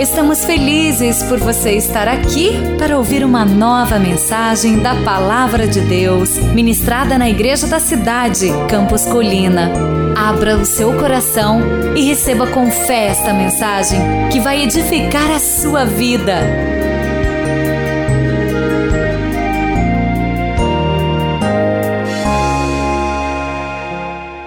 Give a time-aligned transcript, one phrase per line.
[0.00, 6.38] Estamos felizes por você estar aqui para ouvir uma nova mensagem da Palavra de Deus,
[6.54, 9.70] ministrada na Igreja da Cidade, Campos Colina.
[10.16, 11.60] Abra o seu coração
[11.94, 14.00] e receba com fé esta mensagem
[14.32, 16.80] que vai edificar a sua vida.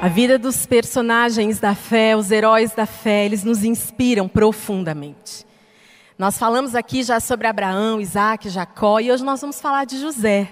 [0.04, 5.46] A vida dos personagens da fé, os heróis da fé, eles nos inspiram profundamente.
[6.18, 10.48] Nós falamos aqui já sobre Abraão, Isaac, Jacó e hoje nós vamos falar de José.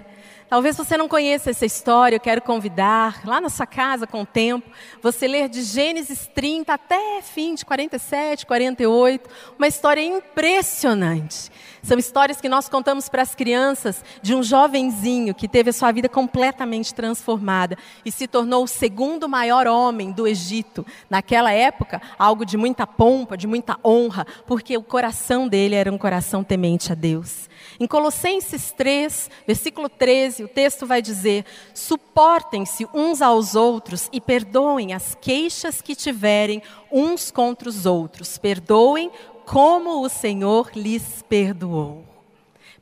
[0.50, 4.26] Talvez você não conheça essa história, eu quero convidar, lá na sua casa, com o
[4.26, 4.70] tempo,
[5.04, 11.52] você ler de Gênesis 30 até fim de 47, 48, uma história impressionante.
[11.84, 15.92] São histórias que nós contamos para as crianças de um jovenzinho que teve a sua
[15.92, 20.86] vida completamente transformada e se tornou o segundo maior homem do Egito.
[21.10, 25.98] Naquela época, algo de muita pompa, de muita honra, porque o coração dele era um
[25.98, 27.50] coração temente a Deus.
[27.80, 34.94] Em Colossenses 3, versículo 13, o texto vai dizer: Suportem-se uns aos outros e perdoem
[34.94, 36.62] as queixas que tiverem
[36.92, 38.38] uns contra os outros.
[38.38, 39.12] Perdoem
[39.46, 42.06] como o Senhor lhes perdoou.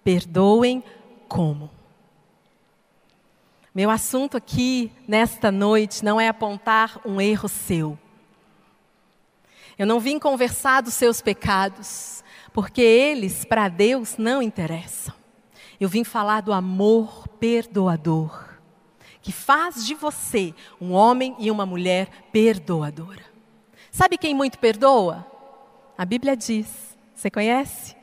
[0.03, 0.83] Perdoem
[1.27, 1.69] como.
[3.73, 7.97] Meu assunto aqui nesta noite não é apontar um erro seu.
[9.77, 15.15] Eu não vim conversar dos seus pecados porque eles para Deus não interessam.
[15.79, 18.49] Eu vim falar do amor perdoador,
[19.21, 23.23] que faz de você um homem e uma mulher perdoadora.
[23.89, 25.25] Sabe quem muito perdoa?
[25.99, 26.97] A Bíblia diz.
[27.13, 27.93] Você conhece?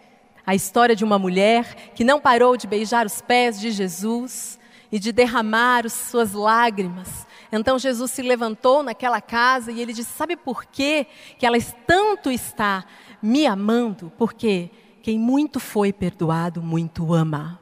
[0.47, 4.59] A história de uma mulher que não parou de beijar os pés de Jesus
[4.93, 7.27] e de derramar as suas lágrimas.
[7.51, 11.07] Então Jesus se levantou naquela casa e ele disse: Sabe por quê
[11.39, 12.85] que ela tanto está
[13.23, 14.71] me amando, porque
[15.03, 17.59] quem muito foi perdoado, muito ama.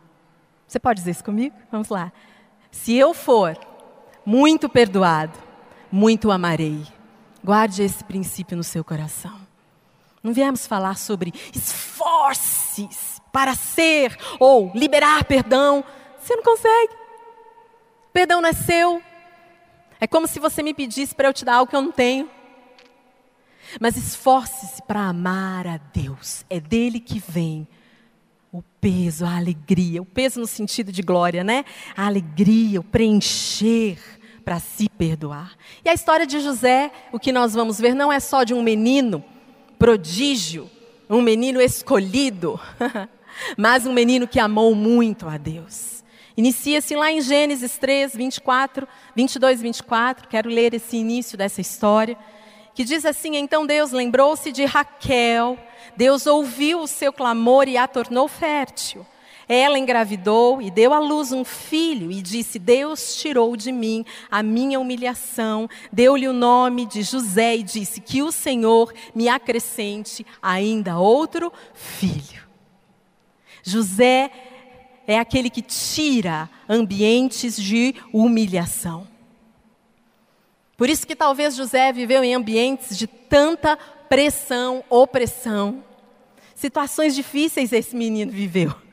[0.66, 1.54] Você pode dizer isso comigo?
[1.70, 2.12] Vamos lá.
[2.72, 3.56] Se eu for
[4.26, 5.38] muito perdoado,
[5.92, 6.84] muito amarei.
[7.44, 9.43] Guarde esse princípio no seu coração.
[10.24, 15.84] Não viemos falar sobre esforços para ser ou liberar perdão.
[16.18, 16.94] Você não consegue.
[18.10, 19.02] Perdão não é seu.
[20.00, 22.30] É como se você me pedisse para eu te dar algo que eu não tenho.
[23.78, 26.42] Mas esforce-se para amar a Deus.
[26.48, 27.68] É dele que vem
[28.50, 30.00] o peso, a alegria.
[30.00, 31.66] O peso no sentido de glória, né?
[31.94, 33.98] A alegria, o preencher
[34.42, 35.52] para se perdoar.
[35.84, 38.62] E a história de José, o que nós vamos ver, não é só de um
[38.62, 39.22] menino
[39.78, 40.70] prodígio,
[41.08, 42.58] um menino escolhido,
[43.56, 46.02] mas um menino que amou muito a Deus.
[46.36, 50.28] Inicia-se lá em Gênesis 3, 24, 22 e 24.
[50.28, 52.18] Quero ler esse início dessa história
[52.74, 55.56] que diz assim: Então Deus lembrou-se de Raquel,
[55.96, 59.06] Deus ouviu o seu clamor e a tornou fértil.
[59.48, 64.42] Ela engravidou e deu à luz um filho e disse: Deus tirou de mim a
[64.42, 70.98] minha humilhação, deu-lhe o nome de José e disse: Que o Senhor me acrescente ainda
[70.98, 72.42] outro filho.
[73.62, 74.30] José
[75.06, 79.06] é aquele que tira ambientes de humilhação.
[80.76, 83.76] Por isso que talvez José viveu em ambientes de tanta
[84.08, 85.84] pressão, opressão.
[86.54, 88.83] Situações difíceis esse menino viveu.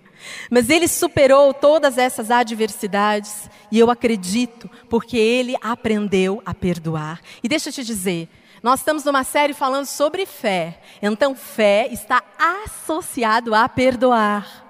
[0.49, 7.21] Mas ele superou todas essas adversidades e eu acredito porque ele aprendeu a perdoar.
[7.43, 8.29] E deixa eu te dizer,
[8.61, 10.79] nós estamos numa série falando sobre fé.
[11.01, 14.67] Então, fé está associado a perdoar.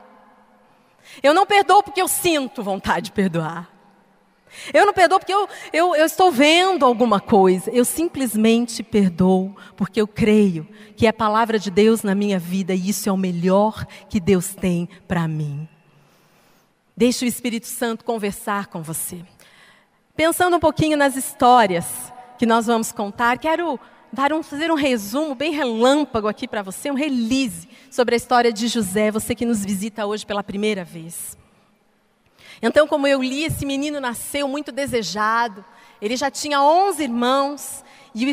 [1.21, 3.70] Eu não perdoo porque eu sinto vontade de perdoar.
[4.73, 7.69] Eu não perdoo porque eu, eu, eu, estou vendo alguma coisa.
[7.71, 12.73] Eu simplesmente perdoo porque eu creio que é a palavra de Deus na minha vida
[12.73, 15.67] e isso é o melhor que Deus tem para mim.
[16.95, 19.21] Deixe o Espírito Santo conversar com você.
[20.15, 23.79] Pensando um pouquinho nas histórias que nós vamos contar, quero
[24.11, 28.51] dar um, fazer um resumo bem relâmpago aqui para você, um release sobre a história
[28.51, 31.37] de José, você que nos visita hoje pela primeira vez.
[32.61, 35.63] Então, como eu li, esse menino nasceu muito desejado.
[36.01, 37.83] Ele já tinha 11 irmãos.
[38.13, 38.25] E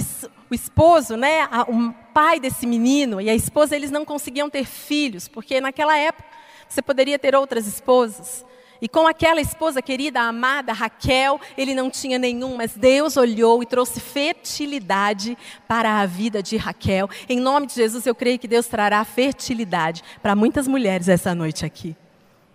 [0.51, 5.29] o esposo, né, o pai desse menino e a esposa, eles não conseguiam ter filhos,
[5.29, 6.25] porque naquela época
[6.69, 8.45] você poderia ter outras esposas.
[8.81, 13.67] E com aquela esposa querida, amada, Raquel, ele não tinha nenhum, mas Deus olhou e
[13.67, 15.37] trouxe fertilidade
[15.67, 17.09] para a vida de Raquel.
[17.29, 21.65] Em nome de Jesus, eu creio que Deus trará fertilidade para muitas mulheres essa noite
[21.65, 21.97] aqui.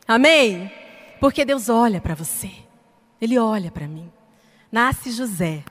[0.08, 0.72] Amém?
[1.24, 2.52] Porque Deus olha para você.
[3.22, 4.12] Ele olha para mim.
[4.70, 5.64] Nasce José.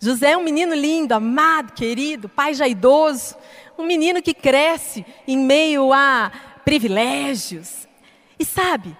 [0.00, 3.36] José é um menino lindo, amado, querido, pai já idoso,
[3.76, 6.32] um menino que cresce em meio a
[6.64, 7.86] privilégios.
[8.38, 8.96] E sabe,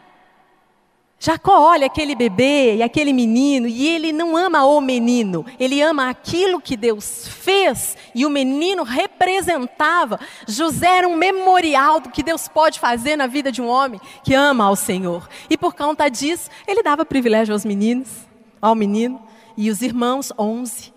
[1.23, 6.09] Jacó olha aquele bebê e aquele menino e ele não ama o menino, ele ama
[6.09, 10.19] aquilo que Deus fez e o menino representava.
[10.49, 14.33] José era um memorial do que Deus pode fazer na vida de um homem que
[14.33, 15.29] ama ao Senhor.
[15.51, 18.09] E por conta disso, ele dava privilégio aos meninos,
[18.59, 19.23] ao menino
[19.59, 20.91] e os irmãos, onze,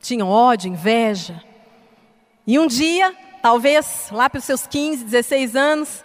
[0.00, 1.40] tinham ódio, inveja.
[2.44, 6.04] E um dia, talvez lá para os seus 15, 16 anos,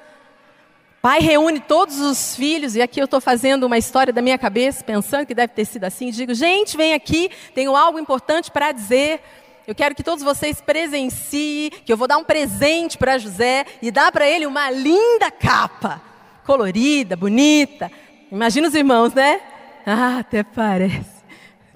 [1.06, 4.84] Pai reúne todos os filhos, e aqui eu estou fazendo uma história da minha cabeça,
[4.84, 6.10] pensando que deve ter sido assim.
[6.10, 9.22] Digo, gente, vem aqui, tenho algo importante para dizer.
[9.68, 13.92] Eu quero que todos vocês presenciem, que eu vou dar um presente para José e
[13.92, 16.02] dar para ele uma linda capa,
[16.44, 17.92] colorida, bonita.
[18.32, 19.42] Imagina os irmãos, né?
[19.86, 21.24] Ah, até parece.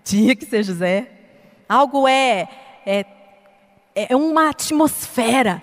[0.03, 1.07] Tinha que ser José.
[1.69, 2.49] Algo é,
[2.83, 3.05] é,
[3.95, 5.61] é uma atmosfera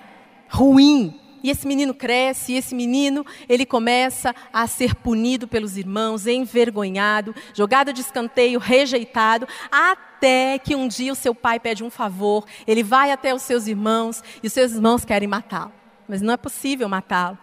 [0.49, 6.27] ruim, e esse menino cresce, e esse menino, ele começa a ser punido pelos irmãos,
[6.27, 12.45] envergonhado, jogado de escanteio, rejeitado, até que um dia o seu pai pede um favor,
[12.67, 15.71] ele vai até os seus irmãos, e os seus irmãos querem matá-lo.
[16.09, 17.39] Mas não é possível matá-lo.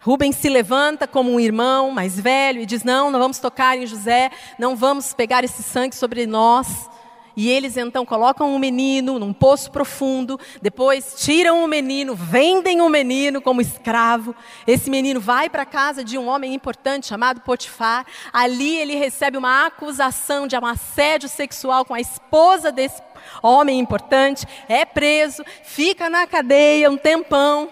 [0.00, 3.86] Rubens se levanta como um irmão mais velho e diz: Não, não vamos tocar em
[3.86, 6.88] José, não vamos pegar esse sangue sobre nós.
[7.36, 12.88] E eles então colocam o menino num poço profundo, depois tiram o menino, vendem o
[12.88, 14.34] menino como escravo.
[14.66, 18.06] Esse menino vai para a casa de um homem importante chamado Potifar.
[18.32, 23.02] Ali ele recebe uma acusação de um assédio sexual com a esposa desse
[23.42, 27.68] homem importante, é preso, fica na cadeia um tempão.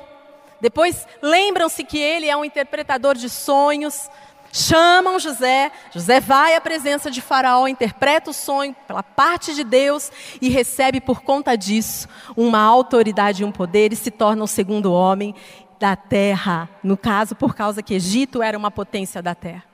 [0.60, 4.10] Depois lembram-se que ele é um interpretador de sonhos.
[4.52, 10.11] Chamam José, José vai à presença de Faraó, interpreta o sonho pela parte de Deus
[10.41, 14.93] e recebe por conta disso uma autoridade e um poder e se torna o segundo
[14.93, 15.35] homem
[15.79, 16.69] da terra.
[16.82, 19.64] No caso, por causa que Egito era uma potência da terra.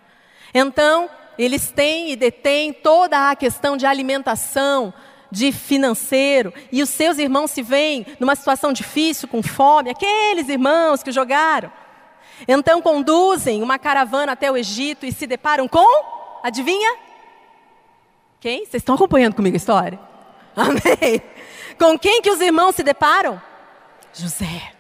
[0.53, 1.09] Então,
[1.39, 4.93] eles têm e detêm toda a questão de alimentação,
[5.31, 11.03] de financeiro, e os seus irmãos se veem numa situação difícil, com fome, aqueles irmãos
[11.03, 11.71] que jogaram.
[12.47, 15.87] Então conduzem uma caravana até o Egito e se deparam com,
[16.43, 16.97] adivinha?
[18.41, 18.61] Quem?
[18.61, 19.99] Vocês estão acompanhando comigo a história?
[20.55, 21.23] Amém.
[21.79, 23.41] Com quem que os irmãos se deparam?
[24.13, 24.73] José.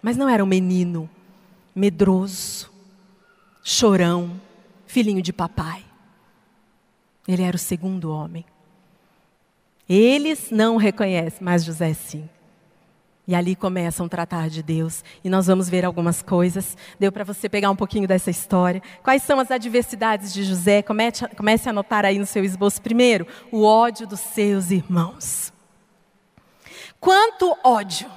[0.00, 1.08] Mas não era um menino
[1.74, 2.70] medroso,
[3.62, 4.40] chorão,
[4.86, 5.84] filhinho de papai.
[7.26, 8.44] Ele era o segundo homem.
[9.88, 12.28] Eles não reconhecem, mas José sim.
[13.26, 15.04] E ali começam a tratar de Deus.
[15.22, 16.76] E nós vamos ver algumas coisas.
[16.98, 18.82] Deu para você pegar um pouquinho dessa história.
[19.02, 20.82] Quais são as adversidades de José?
[20.82, 21.24] Comece,
[21.68, 22.82] a anotar aí no seu esboço.
[22.82, 25.52] Primeiro, o ódio dos seus irmãos.
[26.98, 28.08] Quanto ódio!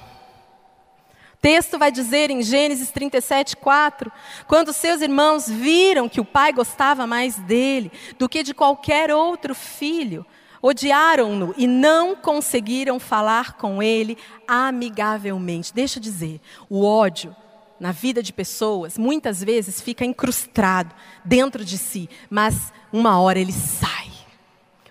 [1.34, 4.10] O texto vai dizer em Gênesis 37, 4:
[4.48, 9.54] quando seus irmãos viram que o pai gostava mais dele do que de qualquer outro
[9.54, 10.26] filho,
[10.62, 14.16] odiaram-no e não conseguiram falar com ele
[14.46, 15.74] amigavelmente.
[15.74, 17.34] Deixa eu dizer, o ódio
[17.78, 20.94] na vida de pessoas muitas vezes fica incrustado
[21.24, 24.10] dentro de si, mas uma hora ele sai.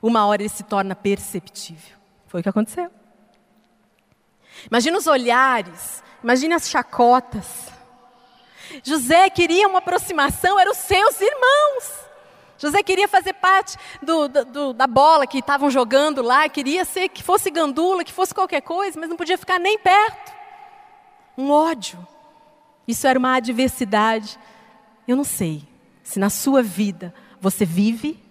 [0.02, 1.98] Uma hora ele se torna perceptível.
[2.28, 2.92] Foi o que aconteceu.
[4.70, 7.70] Imagina os olhares, imagina as chacotas.
[8.84, 12.05] José queria uma aproximação, eram os seus irmãos.
[12.58, 17.22] José queria fazer parte do, do, da bola que estavam jogando lá, queria ser que
[17.22, 20.34] fosse gandula, que fosse qualquer coisa, mas não podia ficar nem perto.
[21.38, 22.06] Um ódio.
[22.88, 24.40] Isso era uma adversidade.
[25.08, 25.64] Eu não sei
[26.04, 28.24] se na sua vida você vive,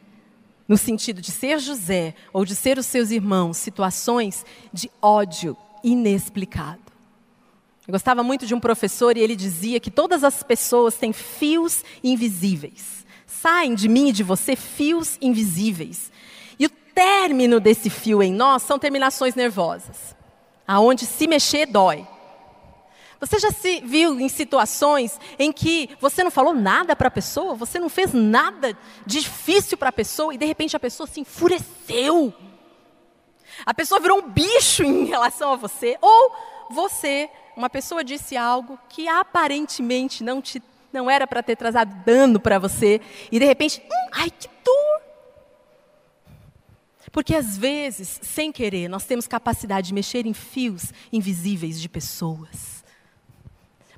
[0.66, 6.80] no sentido de ser José ou de ser os seus irmãos, situações de ódio inexplicado.
[7.86, 11.84] Eu gostava muito de um professor e ele dizia que todas as pessoas têm fios
[12.02, 16.10] invisíveis saem de mim e de você fios invisíveis.
[16.58, 20.16] E o término desse fio em nós são terminações nervosas,
[20.66, 22.06] aonde se mexer dói.
[23.20, 27.54] Você já se viu em situações em que você não falou nada para a pessoa,
[27.54, 28.76] você não fez nada
[29.06, 32.34] difícil para a pessoa e de repente a pessoa se enfureceu?
[33.64, 36.32] A pessoa virou um bicho em relação a você, ou
[36.70, 40.60] você, uma pessoa disse algo que aparentemente não te
[40.94, 45.02] não era para ter trazado dano para você, e de repente, hum, ai que dor.
[47.12, 52.82] Porque às vezes, sem querer, nós temos capacidade de mexer em fios invisíveis de pessoas.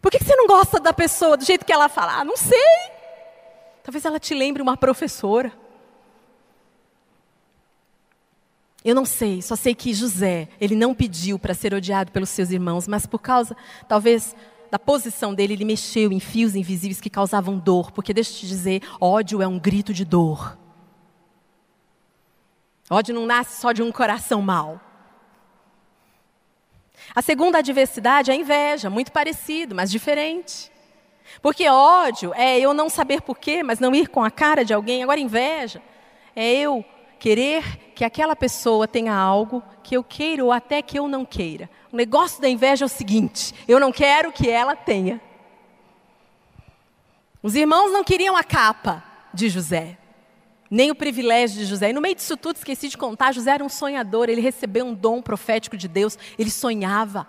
[0.02, 2.20] Por que você não gosta da pessoa do jeito que ela fala?
[2.20, 2.58] Ah, não sei.
[3.82, 5.52] Talvez ela te lembre uma professora.
[8.84, 12.50] Eu não sei, só sei que José, ele não pediu para ser odiado pelos seus
[12.50, 13.56] irmãos, mas por causa,
[13.88, 14.36] talvez,
[14.70, 18.46] da posição dele, ele mexeu em fios invisíveis que causavam dor, porque deixa eu te
[18.46, 20.56] dizer, ódio é um grito de dor.
[22.88, 24.80] Ódio não nasce só de um coração mau.
[27.14, 30.70] A segunda adversidade é a inveja, muito parecido, mas diferente.
[31.42, 35.02] Porque ódio é eu não saber porquê, mas não ir com a cara de alguém.
[35.02, 35.82] Agora, inveja
[36.34, 36.84] é eu
[37.18, 41.68] querer que aquela pessoa tenha algo que eu queira ou até que eu não queira.
[41.92, 45.20] O negócio da inveja é o seguinte: eu não quero que ela tenha.
[47.42, 49.96] Os irmãos não queriam a capa de José,
[50.70, 51.90] nem o privilégio de José.
[51.90, 54.94] E no meio disso tudo, esqueci de contar: José era um sonhador, ele recebeu um
[54.94, 57.26] dom profético de Deus, ele sonhava.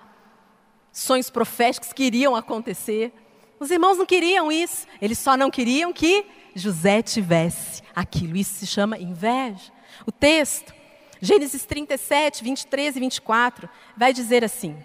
[0.92, 3.14] Sonhos proféticos que iriam acontecer.
[3.60, 6.26] Os irmãos não queriam isso, eles só não queriam que
[6.56, 8.36] José tivesse aquilo.
[8.36, 9.77] Isso se chama inveja.
[10.08, 10.74] O texto,
[11.22, 14.78] Gênesis 37, 23 e 24, vai dizer assim: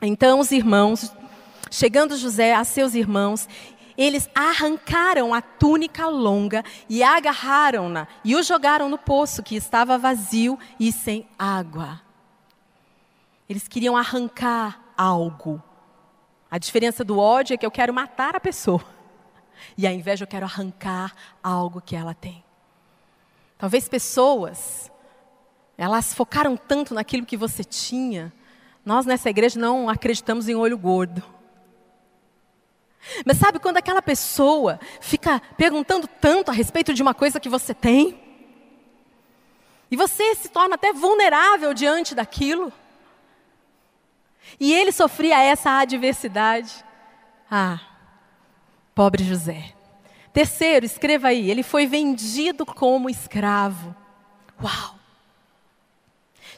[0.00, 1.12] Então os irmãos,
[1.70, 3.46] chegando José a seus irmãos,
[3.98, 10.58] eles arrancaram a túnica longa e agarraram-na e o jogaram no poço que estava vazio
[10.78, 12.00] e sem água.
[13.46, 15.62] Eles queriam arrancar algo.
[16.50, 18.82] A diferença do ódio é que eu quero matar a pessoa.
[19.76, 22.42] E a inveja eu quero arrancar algo que ela tem.
[23.60, 24.90] Talvez pessoas,
[25.76, 28.32] elas focaram tanto naquilo que você tinha.
[28.82, 31.22] Nós nessa igreja não acreditamos em olho gordo.
[33.26, 37.74] Mas sabe quando aquela pessoa fica perguntando tanto a respeito de uma coisa que você
[37.74, 38.18] tem?
[39.90, 42.72] E você se torna até vulnerável diante daquilo?
[44.58, 46.82] E ele sofria essa adversidade.
[47.50, 47.78] Ah,
[48.94, 49.74] pobre José.
[50.32, 53.94] Terceiro, escreva aí, ele foi vendido como escravo.
[54.62, 55.00] Uau!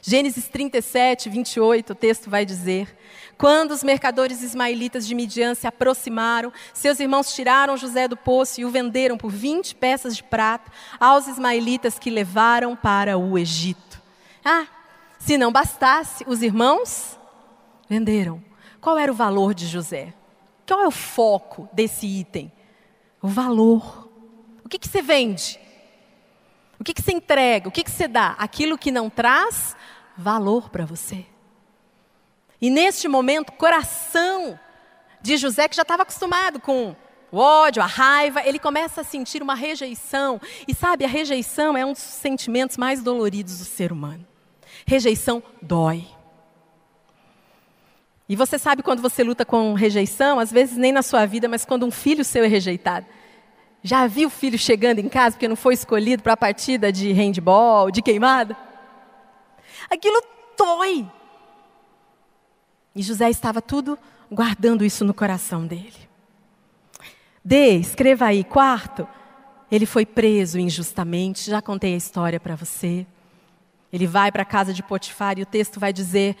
[0.05, 2.93] Gênesis 37, 28, o texto vai dizer:
[3.37, 8.65] Quando os mercadores ismaelitas de Midian se aproximaram, seus irmãos tiraram José do poço e
[8.65, 14.01] o venderam por 20 peças de prata aos ismaelitas que levaram para o Egito.
[14.43, 14.67] Ah,
[15.17, 17.17] se não bastasse, os irmãos
[17.87, 18.43] venderam.
[18.81, 20.13] Qual era o valor de José?
[20.67, 22.51] Qual é o foco desse item?
[23.23, 24.09] O valor.
[24.65, 25.57] O que, que você vende?
[26.77, 27.69] O que, que você entrega?
[27.69, 28.35] O que, que você dá?
[28.37, 29.75] Aquilo que não traz
[30.17, 31.25] valor para você.
[32.61, 34.59] E neste momento, coração
[35.21, 36.93] de José, que já estava acostumado com
[37.31, 40.39] o ódio, a raiva, ele começa a sentir uma rejeição.
[40.67, 44.27] E sabe, a rejeição é um dos sentimentos mais doloridos do ser humano.
[44.85, 46.05] Rejeição dói.
[48.33, 51.65] E você sabe quando você luta com rejeição, às vezes nem na sua vida, mas
[51.65, 53.05] quando um filho seu é rejeitado.
[53.83, 57.11] Já viu o filho chegando em casa porque não foi escolhido para a partida de
[57.11, 58.57] handball, de queimada?
[59.87, 60.19] Aquilo
[60.57, 61.07] dói.
[62.95, 63.99] E José estava tudo
[64.31, 66.09] guardando isso no coração dele.
[67.45, 69.07] D, escreva aí, quarto,
[69.71, 73.05] ele foi preso injustamente, já contei a história para você.
[73.91, 76.35] Ele vai para a casa de Potifar e o texto vai dizer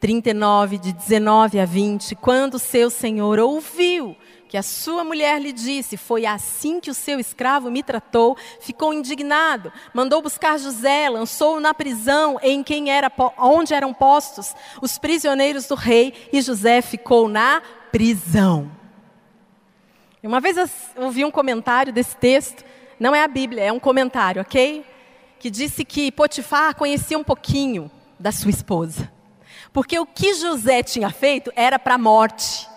[0.00, 4.16] 39, de 19 a 20, quando seu senhor ouviu
[4.48, 8.92] que a sua mulher lhe disse, foi assim que o seu escravo me tratou, ficou
[8.92, 14.52] indignado, mandou buscar José, lançou-o na prisão em quem era, onde eram postos
[14.82, 18.72] os prisioneiros do rei, e José ficou na prisão.
[20.20, 20.68] Uma vez eu
[21.04, 22.64] ouvi um comentário desse texto,
[22.98, 24.84] não é a Bíblia, é um comentário, ok?
[25.38, 27.88] Que disse que Potifar conhecia um pouquinho
[28.18, 29.19] da sua esposa.
[29.72, 32.68] Porque o que José tinha feito era para a morte.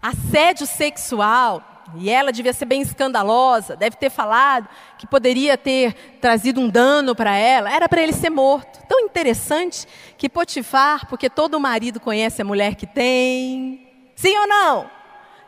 [0.00, 1.62] Assédio sexual,
[1.96, 4.68] e ela devia ser bem escandalosa, deve ter falado
[4.98, 8.80] que poderia ter trazido um dano para ela, era para ele ser morto.
[8.88, 13.88] Tão interessante que Potifar, porque todo marido conhece a mulher que tem.
[14.16, 14.90] Sim ou não?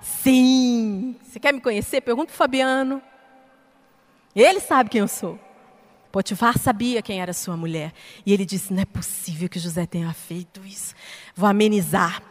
[0.00, 1.16] Sim.
[1.22, 2.00] Você quer me conhecer?
[2.00, 3.00] Pergunta o Fabiano.
[4.36, 5.38] Ele sabe quem eu sou.
[6.14, 7.92] Potifar sabia quem era sua mulher.
[8.24, 10.94] E ele disse: Não é possível que José tenha feito isso.
[11.34, 12.22] Vou amenizar.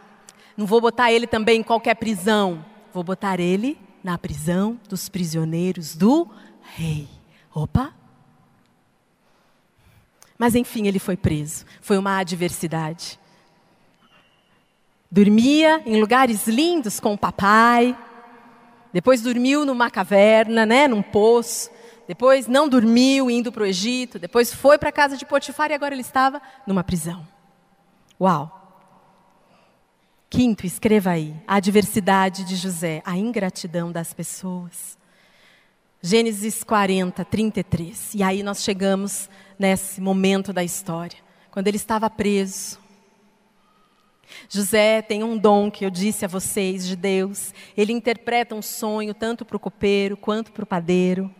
[0.56, 2.64] Não vou botar ele também em qualquer prisão.
[2.94, 6.26] Vou botar ele na prisão dos prisioneiros do
[6.62, 7.06] rei.
[7.52, 7.92] Opa!
[10.38, 11.66] Mas enfim, ele foi preso.
[11.82, 13.20] Foi uma adversidade.
[15.10, 17.94] Dormia em lugares lindos com o papai.
[18.94, 21.73] Depois dormiu numa caverna, né, num poço.
[22.06, 24.18] Depois não dormiu indo para o Egito.
[24.18, 27.26] Depois foi para a casa de Potifar e agora ele estava numa prisão.
[28.20, 28.62] Uau!
[30.28, 34.98] Quinto, escreva aí: a adversidade de José, a ingratidão das pessoas.
[36.02, 38.14] Gênesis 40, 33.
[38.14, 41.18] E aí nós chegamos nesse momento da história,
[41.50, 42.78] quando ele estava preso.
[44.48, 47.54] José tem um dom que eu disse a vocês de Deus.
[47.76, 51.32] Ele interpreta um sonho tanto para o copeiro quanto para o padeiro.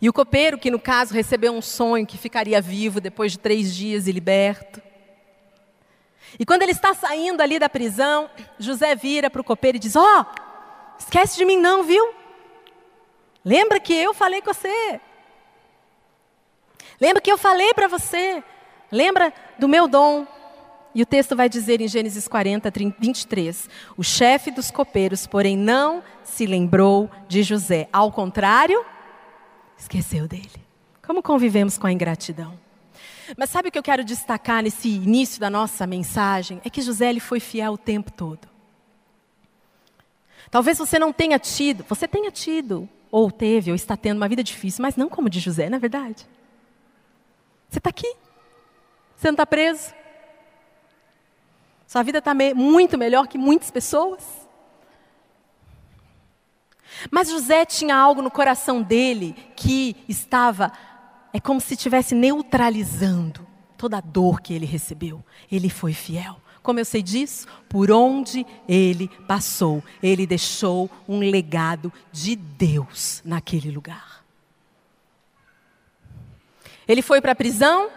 [0.00, 3.74] E o copeiro, que no caso recebeu um sonho que ficaria vivo depois de três
[3.74, 4.82] dias e liberto.
[6.38, 9.96] E quando ele está saindo ali da prisão, José vira para o copeiro e diz:
[9.96, 10.24] Ó, oh,
[10.98, 12.12] esquece de mim não, viu?
[13.44, 15.00] Lembra que eu falei com você.
[17.00, 18.42] Lembra que eu falei para você.
[18.90, 20.26] Lembra do meu dom.
[20.94, 26.02] E o texto vai dizer em Gênesis 40, 23: O chefe dos copeiros, porém, não
[26.22, 27.88] se lembrou de José.
[27.92, 28.84] Ao contrário,
[29.82, 30.50] esqueceu dele.
[31.04, 32.58] Como convivemos com a ingratidão?
[33.36, 36.60] Mas sabe o que eu quero destacar nesse início da nossa mensagem?
[36.64, 38.48] É que José ele foi fiel o tempo todo.
[40.50, 44.42] Talvez você não tenha tido, você tenha tido, ou teve, ou está tendo uma vida
[44.42, 46.26] difícil, mas não como de José, não é verdade?
[47.68, 48.14] Você está aqui,
[49.16, 49.94] você não está preso,
[51.86, 54.41] sua vida está me muito melhor que muitas pessoas.
[57.10, 60.72] Mas José tinha algo no coração dele que estava,
[61.32, 65.24] é como se estivesse neutralizando toda a dor que ele recebeu.
[65.50, 66.40] Ele foi fiel.
[66.62, 67.46] Como eu sei disso?
[67.68, 74.22] Por onde ele passou, ele deixou um legado de Deus naquele lugar.
[76.86, 77.90] Ele foi para a prisão,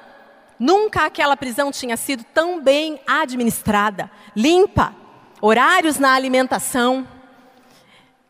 [0.60, 4.96] Nunca aquela prisão tinha sido tão bem administrada, limpa,
[5.42, 7.06] horários na alimentação.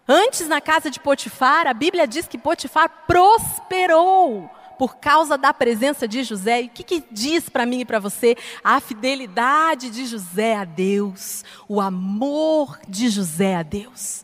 [0.07, 6.07] Antes, na casa de Potifar, a Bíblia diz que Potifar prosperou por causa da presença
[6.07, 6.63] de José.
[6.63, 8.37] E o que, que diz para mim e para você?
[8.63, 14.23] A fidelidade de José a Deus, o amor de José a Deus.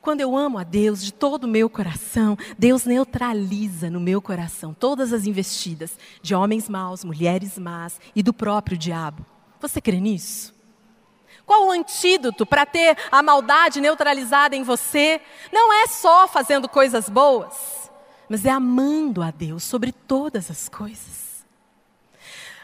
[0.00, 4.72] Quando eu amo a Deus de todo o meu coração, Deus neutraliza no meu coração
[4.72, 9.26] todas as investidas de homens maus, mulheres más e do próprio diabo.
[9.60, 10.57] Você crê nisso?
[11.48, 15.18] Qual o antídoto para ter a maldade neutralizada em você?
[15.50, 17.90] Não é só fazendo coisas boas,
[18.28, 21.46] mas é amando a Deus sobre todas as coisas.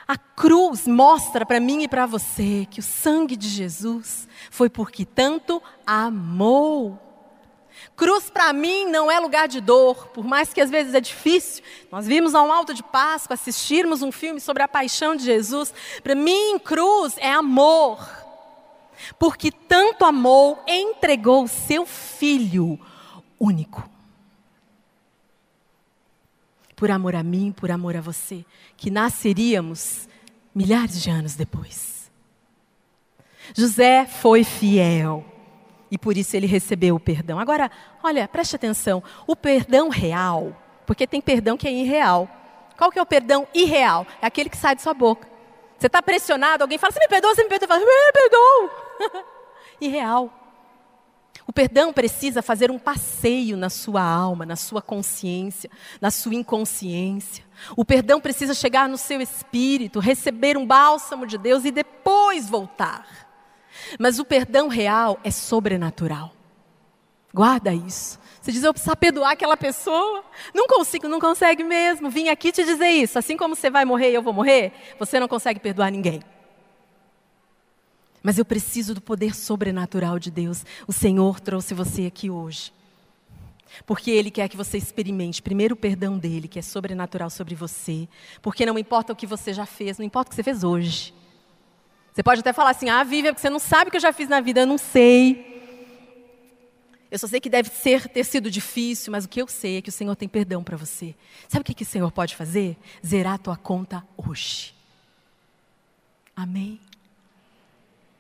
[0.07, 5.07] A cruz mostra para mim e para você que o sangue de Jesus foi porque
[5.07, 7.01] tanto amou
[7.97, 11.63] Cruz para mim não é lugar de dor, por mais que às vezes é difícil.
[11.91, 15.73] Nós vimos ao alto de Páscoa, assistirmos um filme sobre a paixão de Jesus.
[16.03, 18.24] Para mim, cruz é amor.
[19.19, 22.79] Porque tanto amou, entregou o seu filho
[23.39, 23.89] único.
[26.77, 28.45] Por amor a mim, por amor a você,
[28.77, 30.09] que nasceríamos
[30.55, 32.11] milhares de anos depois.
[33.55, 35.25] José foi fiel
[35.91, 37.39] e por isso ele recebeu o perdão.
[37.39, 37.71] Agora,
[38.03, 42.29] olha, preste atenção: o perdão real, porque tem perdão que é irreal.
[42.77, 44.07] Qual que é o perdão irreal?
[44.21, 45.29] É aquele que sai de sua boca.
[45.79, 48.84] Você está pressionado, alguém fala, você me perdoa, você me perdoa, você fala, me perdoa.
[49.81, 50.33] irreal.
[51.47, 57.45] O perdão precisa fazer um passeio na sua alma, na sua consciência, na sua inconsciência.
[57.77, 63.07] O perdão precisa chegar no seu espírito, receber um bálsamo de Deus e depois voltar.
[63.99, 66.33] Mas o perdão real é sobrenatural.
[67.33, 68.19] Guarda isso.
[68.41, 70.25] Você diz, eu preciso perdoar aquela pessoa.
[70.55, 72.09] Não consigo, não consegue mesmo.
[72.11, 73.19] Vim aqui te dizer isso.
[73.19, 76.23] Assim como você vai morrer e eu vou morrer, você não consegue perdoar ninguém.
[78.25, 80.65] Mas eu preciso do poder sobrenatural de Deus.
[80.87, 82.73] O Senhor trouxe você aqui hoje.
[83.85, 88.09] Porque Ele quer que você experimente primeiro o perdão dele, que é sobrenatural sobre você.
[88.41, 91.13] Porque não importa o que você já fez, não importa o que você fez hoje.
[92.15, 94.13] Você pode até falar assim, ah, Vivian, porque você não sabe o que eu já
[94.13, 95.53] fiz na vida, eu não sei.
[97.11, 99.83] Eu só sei que deve ser, ter sido difícil, mas o que eu sei é
[99.83, 101.15] que o Senhor tem perdão para você.
[101.47, 102.79] Sabe o que, que o Senhor pode fazer?
[103.05, 104.75] Zerar a tua conta hoje.
[106.35, 106.81] Amém?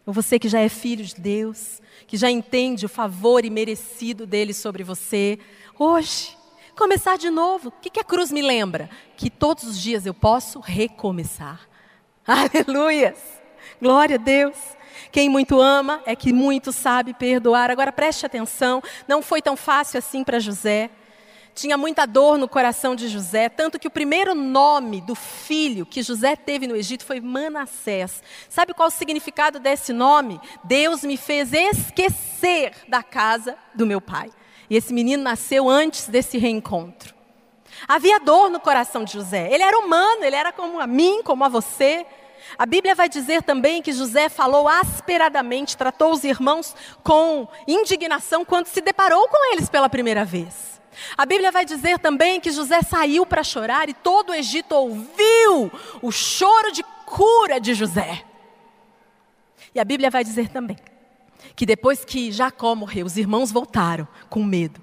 [0.06, 4.52] Ou você que já é filho de Deus, que já entende o favor imerecido dele
[4.52, 5.38] sobre você,
[5.78, 6.36] hoje,
[6.76, 7.68] começar de novo.
[7.68, 8.90] O que a cruz me lembra?
[9.16, 11.68] Que todos os dias eu posso recomeçar.
[12.26, 13.18] Aleluias!
[13.80, 14.56] Glória a Deus.
[15.10, 17.70] Quem muito ama é que muito sabe perdoar.
[17.70, 20.90] Agora preste atenção, não foi tão fácil assim para José.
[21.54, 26.02] Tinha muita dor no coração de José, tanto que o primeiro nome do filho que
[26.02, 28.22] José teve no Egito foi Manassés.
[28.48, 30.40] Sabe qual o significado desse nome?
[30.64, 34.30] Deus me fez esquecer da casa do meu pai.
[34.68, 37.14] E esse menino nasceu antes desse reencontro.
[37.86, 39.48] Havia dor no coração de José.
[39.52, 42.04] Ele era humano, ele era como a mim, como a você.
[42.58, 48.66] A Bíblia vai dizer também que José falou asperadamente, tratou os irmãos com indignação quando
[48.66, 50.74] se deparou com eles pela primeira vez.
[51.16, 55.70] A Bíblia vai dizer também que José saiu para chorar e todo o Egito ouviu
[56.02, 58.24] o choro de cura de José.
[59.74, 60.76] E a Bíblia vai dizer também
[61.56, 64.80] que depois que Jacó morreu, os irmãos voltaram com medo.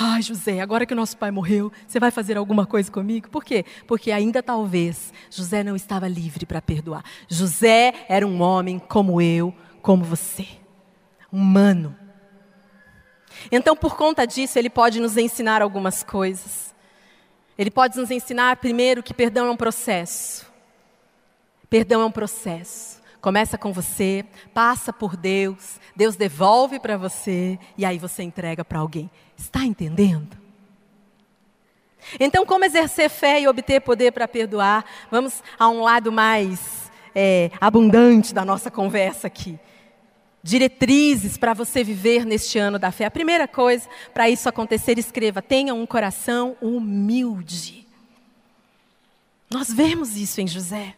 [0.00, 3.28] Ai, José, agora que nosso pai morreu, você vai fazer alguma coisa comigo?
[3.28, 3.64] Por quê?
[3.86, 7.04] Porque ainda talvez José não estava livre para perdoar.
[7.28, 10.46] José era um homem como eu, como você,
[11.30, 12.03] humano.
[13.50, 16.74] Então, por conta disso, ele pode nos ensinar algumas coisas.
[17.56, 20.46] Ele pode nos ensinar, primeiro, que perdão é um processo.
[21.70, 23.02] Perdão é um processo.
[23.20, 28.80] Começa com você, passa por Deus, Deus devolve para você e aí você entrega para
[28.80, 29.10] alguém.
[29.36, 30.36] Está entendendo?
[32.20, 34.84] Então, como exercer fé e obter poder para perdoar?
[35.10, 39.58] Vamos a um lado mais é, abundante da nossa conversa aqui.
[40.44, 43.06] Diretrizes para você viver neste ano da fé.
[43.06, 47.88] A primeira coisa, para isso acontecer, escreva: tenha um coração humilde.
[49.50, 50.96] Nós vemos isso em José.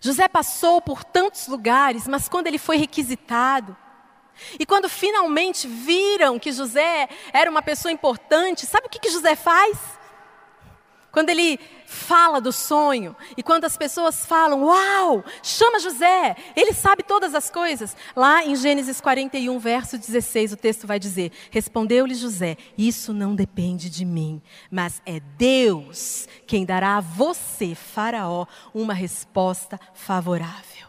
[0.00, 3.76] José passou por tantos lugares, mas quando ele foi requisitado,
[4.58, 9.36] e quando finalmente viram que José era uma pessoa importante, sabe o que, que José
[9.36, 9.78] faz?
[11.12, 17.02] Quando ele fala do sonho e quando as pessoas falam, uau, chama José, ele sabe
[17.02, 17.94] todas as coisas.
[18.16, 23.90] Lá em Gênesis 41, verso 16, o texto vai dizer: Respondeu-lhe José: Isso não depende
[23.90, 30.88] de mim, mas é Deus quem dará a você, Faraó, uma resposta favorável.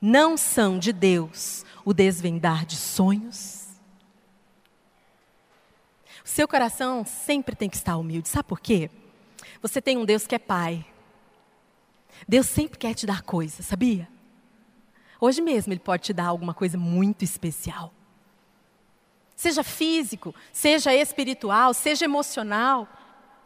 [0.00, 3.68] Não são de Deus o desvendar de sonhos?
[6.24, 8.28] O seu coração sempre tem que estar humilde.
[8.28, 8.90] Sabe por quê?
[9.60, 10.84] Você tem um Deus que é Pai.
[12.26, 14.08] Deus sempre quer te dar coisas, sabia?
[15.20, 17.92] Hoje mesmo Ele pode te dar alguma coisa muito especial.
[19.34, 22.88] Seja físico, seja espiritual, seja emocional.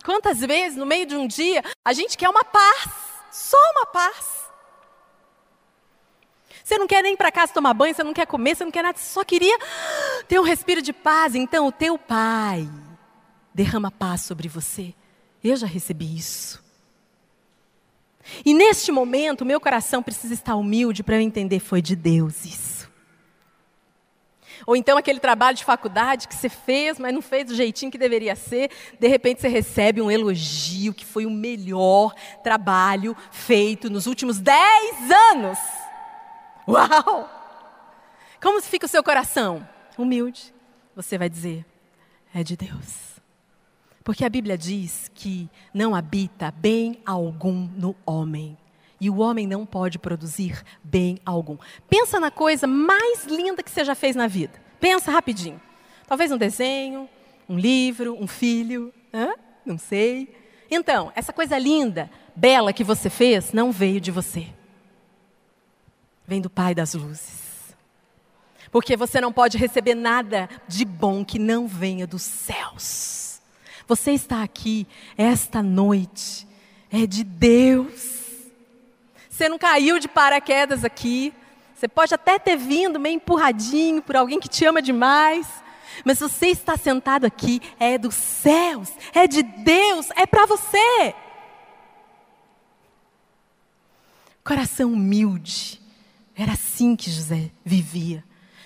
[0.04, 2.88] Quantas vezes no meio de um dia a gente quer uma paz,
[3.30, 4.42] só uma paz.
[6.64, 8.82] Você não quer nem para casa tomar banho, você não quer comer, você não quer
[8.82, 9.58] nada, você só queria
[10.28, 11.34] ter um respiro de paz.
[11.34, 12.68] Então o teu Pai
[13.52, 14.94] derrama paz sobre você.
[15.42, 16.62] Eu já recebi isso.
[18.44, 22.90] E neste momento, meu coração precisa estar humilde para eu entender foi de Deus isso.
[24.64, 27.98] Ou então aquele trabalho de faculdade que você fez, mas não fez do jeitinho que
[27.98, 34.06] deveria ser, de repente você recebe um elogio que foi o melhor trabalho feito nos
[34.06, 35.58] últimos dez anos.
[36.68, 37.28] Uau!
[38.40, 39.66] Como fica o seu coração?
[39.98, 40.54] Humilde.
[40.94, 41.64] Você vai dizer,
[42.34, 43.11] é de Deus.
[44.04, 48.56] Porque a Bíblia diz que não habita bem algum no homem.
[49.00, 51.56] E o homem não pode produzir bem algum.
[51.88, 54.60] Pensa na coisa mais linda que você já fez na vida.
[54.78, 55.60] Pensa rapidinho.
[56.06, 57.08] Talvez um desenho,
[57.48, 59.32] um livro, um filho, hã?
[59.64, 60.34] não sei.
[60.70, 64.46] Então, essa coisa linda, bela que você fez, não veio de você.
[66.26, 67.74] Vem do Pai das luzes.
[68.70, 73.21] Porque você não pode receber nada de bom que não venha dos céus.
[73.86, 76.46] Você está aqui esta noite,
[76.90, 78.12] é de Deus.
[79.28, 81.32] Você não caiu de paraquedas aqui.
[81.74, 85.46] Você pode até ter vindo meio empurradinho por alguém que te ama demais.
[86.04, 91.14] Mas você está sentado aqui, é dos céus, é de Deus, é para você.
[94.44, 95.80] Coração humilde.
[96.36, 98.24] Era assim que José vivia.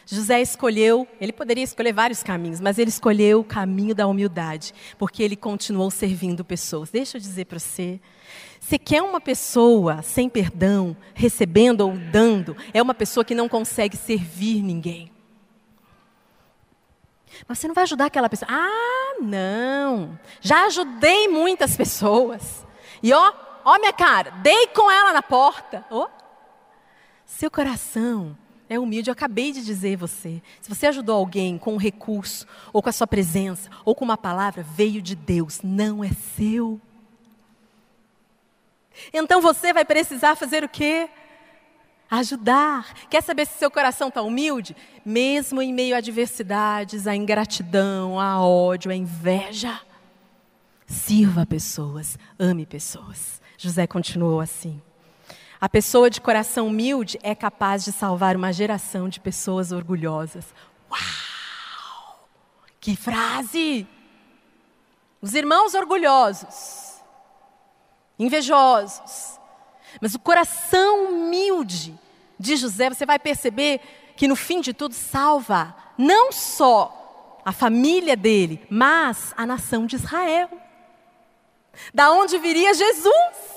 [0.09, 5.21] José escolheu, ele poderia escolher vários caminhos, mas ele escolheu o caminho da humildade, porque
[5.21, 6.91] ele continuou servindo pessoas.
[6.91, 8.01] Deixa eu dizer para você,
[8.61, 13.97] você quer uma pessoa sem perdão, recebendo ou dando, é uma pessoa que não consegue
[13.97, 15.11] servir ninguém.
[17.49, 18.49] Mas você não vai ajudar aquela pessoa.
[18.49, 20.17] Ah, não.
[20.41, 22.65] Já ajudei muitas pessoas.
[23.03, 23.33] E ó,
[23.65, 25.85] ó minha cara, dei com ela na porta.
[25.91, 26.09] Ó.
[27.27, 28.37] Seu coração
[28.69, 29.11] é humilde.
[29.11, 30.43] Eu acabei de dizer você.
[30.61, 34.17] Se você ajudou alguém com um recurso, ou com a sua presença, ou com uma
[34.17, 36.81] palavra, veio de Deus, não é seu.
[39.13, 41.09] Então você vai precisar fazer o quê?
[42.11, 42.95] Ajudar.
[43.11, 44.77] Quer saber se seu coração está humilde?
[45.05, 49.81] Mesmo em meio a adversidades, a ingratidão, a ódio, a inveja.
[50.87, 53.41] Sirva pessoas, ame pessoas.
[53.59, 54.81] José continuou assim.
[55.67, 60.45] A pessoa de coração humilde é capaz de salvar uma geração de pessoas orgulhosas.
[60.89, 62.21] Uau!
[62.79, 63.85] Que frase!
[65.21, 67.03] Os irmãos orgulhosos,
[68.17, 69.41] invejosos,
[70.01, 71.99] mas o coração humilde
[72.39, 73.81] de José, você vai perceber
[74.17, 79.97] que no fim de tudo salva não só a família dele, mas a nação de
[79.97, 80.49] Israel.
[81.93, 83.56] Da onde viria Jesus?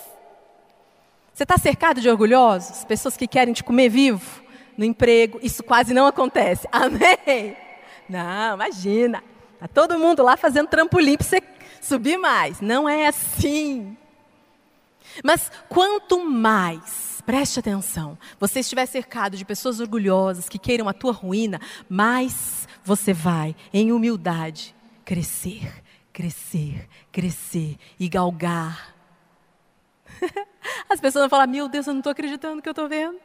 [1.40, 2.84] Você está cercado de orgulhosos?
[2.84, 4.44] Pessoas que querem te comer vivo?
[4.78, 6.68] No emprego, isso quase não acontece.
[6.70, 7.56] Amém?
[8.10, 9.24] Não, imagina.
[9.54, 11.42] Está todo mundo lá fazendo trampolim para você
[11.82, 12.60] subir mais.
[12.60, 13.96] Não é assim.
[15.24, 21.14] Mas quanto mais, preste atenção, você estiver cercado de pessoas orgulhosas que queiram a tua
[21.14, 24.76] ruína, mais você vai, em humildade,
[25.06, 25.72] crescer,
[26.12, 28.99] crescer, crescer e galgar
[30.90, 33.18] As pessoas vão falar: Meu Deus, eu não estou acreditando no que eu estou vendo.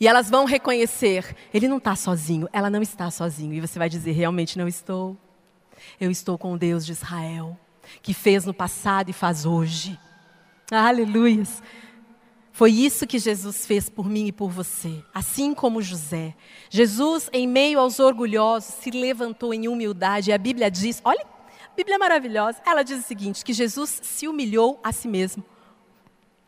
[0.00, 3.54] E elas vão reconhecer: Ele não está sozinho, ela não está sozinho.
[3.54, 5.16] E você vai dizer: Realmente não estou.
[6.00, 7.58] Eu estou com o Deus de Israel,
[8.02, 9.98] que fez no passado e faz hoje.
[10.70, 11.62] Aleluias.
[12.52, 16.36] Foi isso que Jesus fez por mim e por você, assim como José.
[16.70, 20.30] Jesus, em meio aos orgulhosos, se levantou em humildade.
[20.30, 21.26] E a Bíblia diz: olha,
[21.76, 22.58] Bíblia é maravilhosa.
[22.64, 25.44] Ela diz o seguinte: que Jesus se humilhou a si mesmo.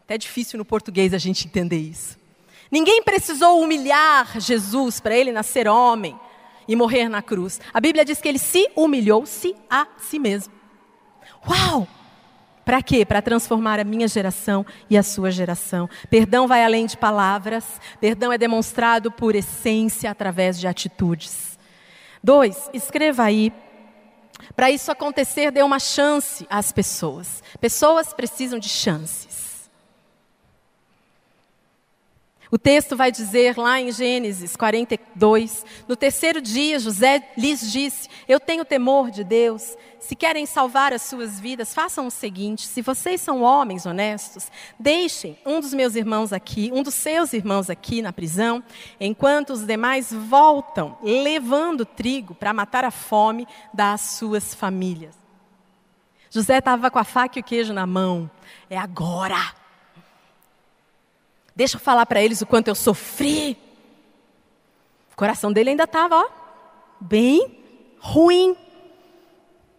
[0.05, 2.17] Até é difícil no português a gente entender isso.
[2.71, 6.19] Ninguém precisou humilhar Jesus para ele nascer homem
[6.69, 7.61] e morrer na cruz.
[7.73, 10.53] A Bíblia diz que ele se humilhou-se a si mesmo.
[11.49, 11.87] Uau!
[12.65, 13.05] Para quê?
[13.05, 15.89] Para transformar a minha geração e a sua geração.
[16.11, 21.57] Perdão vai além de palavras, perdão é demonstrado por essência através de atitudes.
[22.23, 23.53] Dois, escreva aí.
[24.55, 27.43] Para isso acontecer, dê uma chance às pessoas.
[27.61, 29.36] Pessoas precisam de chances.
[32.57, 38.41] O texto vai dizer lá em Gênesis 42, no terceiro dia José lhes disse: Eu
[38.41, 39.77] tenho temor de Deus.
[40.01, 45.39] Se querem salvar as suas vidas, façam o seguinte: se vocês são homens honestos, deixem
[45.45, 48.65] um dos meus irmãos aqui, um dos seus irmãos aqui na prisão,
[48.99, 55.15] enquanto os demais voltam levando trigo para matar a fome das suas famílias.
[56.31, 58.31] José estava com a faca e o queijo na mão.
[58.71, 59.66] É agora.
[61.57, 63.57] Deixa eu falar para eles o quanto eu sofri.
[65.11, 66.31] O coração dele ainda estava,
[67.01, 67.59] bem
[67.99, 68.55] ruim.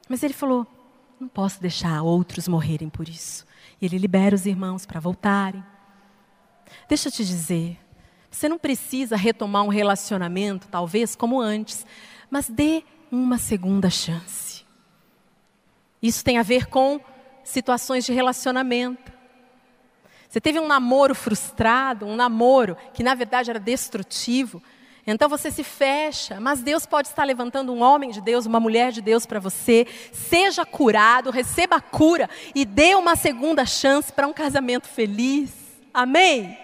[0.10, 0.66] Mas ele falou:
[1.20, 3.46] não posso deixar outros morrerem por isso.
[3.80, 5.64] E ele libera os irmãos para voltarem.
[6.90, 7.78] Deixa eu te dizer,
[8.30, 11.86] você não precisa retomar um relacionamento, talvez como antes,
[12.30, 14.66] mas dê uma segunda chance.
[16.02, 17.00] Isso tem a ver com
[17.44, 19.12] situações de relacionamento.
[20.38, 24.62] Você teve um namoro frustrado, um namoro que na verdade era destrutivo.
[25.08, 28.92] Então você se fecha, mas Deus pode estar levantando um homem de Deus, uma mulher
[28.92, 29.88] de Deus para você.
[30.14, 35.52] Seja curado, receba a cura e dê uma segunda chance para um casamento feliz.
[35.92, 36.56] Amém?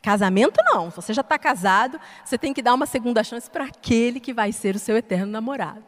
[0.00, 4.20] Casamento não, você já está casado, você tem que dar uma segunda chance para aquele
[4.20, 5.82] que vai ser o seu eterno namorado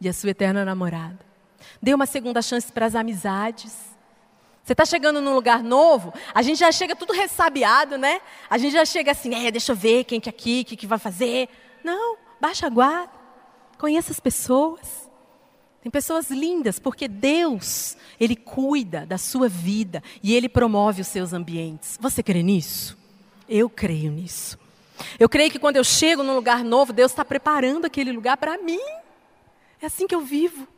[0.00, 1.18] e a sua eterna namorada.
[1.82, 3.98] Dê uma segunda chance para as amizades.
[4.62, 8.20] Você está chegando num lugar novo, a gente já chega tudo ressabiado, né?
[8.48, 10.76] A gente já chega assim, é, deixa eu ver quem que é aqui, o que,
[10.76, 11.48] que vai fazer.
[11.82, 13.12] Não, baixa a guarda,
[13.78, 15.10] conheça as pessoas.
[15.82, 21.32] Tem pessoas lindas, porque Deus, Ele cuida da sua vida e Ele promove os seus
[21.32, 21.98] ambientes.
[22.00, 22.98] Você crê nisso?
[23.48, 24.58] Eu creio nisso.
[25.18, 28.58] Eu creio que quando eu chego num lugar novo, Deus está preparando aquele lugar para
[28.58, 28.80] mim.
[29.80, 30.68] É assim que eu vivo.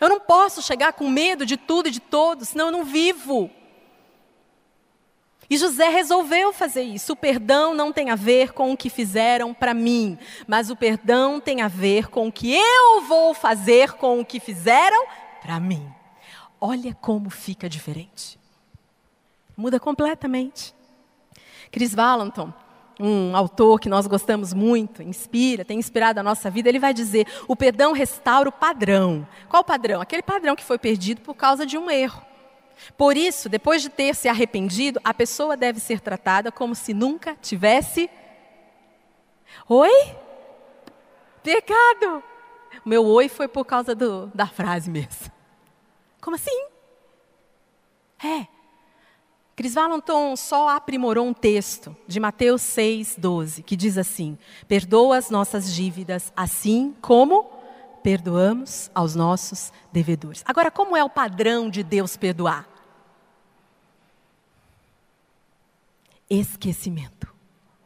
[0.00, 3.50] Eu não posso chegar com medo de tudo e de todos, senão eu não vivo.
[5.50, 7.12] E José resolveu fazer isso.
[7.12, 11.40] O perdão não tem a ver com o que fizeram para mim, mas o perdão
[11.40, 15.06] tem a ver com o que eu vou fazer com o que fizeram
[15.42, 15.92] para mim.
[16.60, 18.38] Olha como fica diferente.
[19.56, 20.72] Muda completamente.
[21.72, 22.54] Chris Valentin,
[23.00, 27.26] um autor que nós gostamos muito, inspira, tem inspirado a nossa vida, ele vai dizer:
[27.48, 29.26] o perdão restaura o padrão.
[29.48, 30.00] Qual padrão?
[30.00, 32.22] Aquele padrão que foi perdido por causa de um erro.
[32.96, 37.36] Por isso, depois de ter se arrependido, a pessoa deve ser tratada como se nunca
[37.40, 38.10] tivesse.
[39.68, 40.14] Oi?
[41.42, 42.22] Pecado!
[42.84, 45.30] Meu oi foi por causa do, da frase mesmo.
[46.20, 46.66] Como assim?
[48.22, 48.46] É,
[49.60, 55.28] Chris Valenton só aprimorou um texto de Mateus 6, 12, que diz assim: Perdoa as
[55.28, 57.44] nossas dívidas, assim como
[58.02, 60.42] perdoamos aos nossos devedores.
[60.46, 62.66] Agora, como é o padrão de Deus perdoar?
[66.30, 67.30] Esquecimento.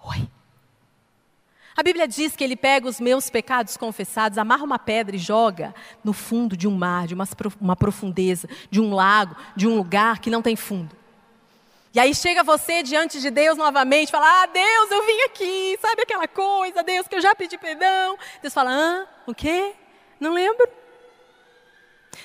[0.05, 0.31] Oi.
[1.77, 5.75] A Bíblia diz que ele pega os meus pecados confessados, amarra uma pedra e joga
[6.05, 7.27] no fundo de um mar, de uma,
[7.61, 11.03] uma profundeza, de um lago, de um lugar que não tem fundo.
[11.95, 16.03] E aí chega você diante de Deus novamente, fala: Ah, Deus, eu vim aqui, sabe
[16.03, 18.19] aquela coisa, Deus, que eu já pedi perdão.
[18.43, 19.73] Deus fala: Ah, o quê?
[20.19, 20.69] Não lembro.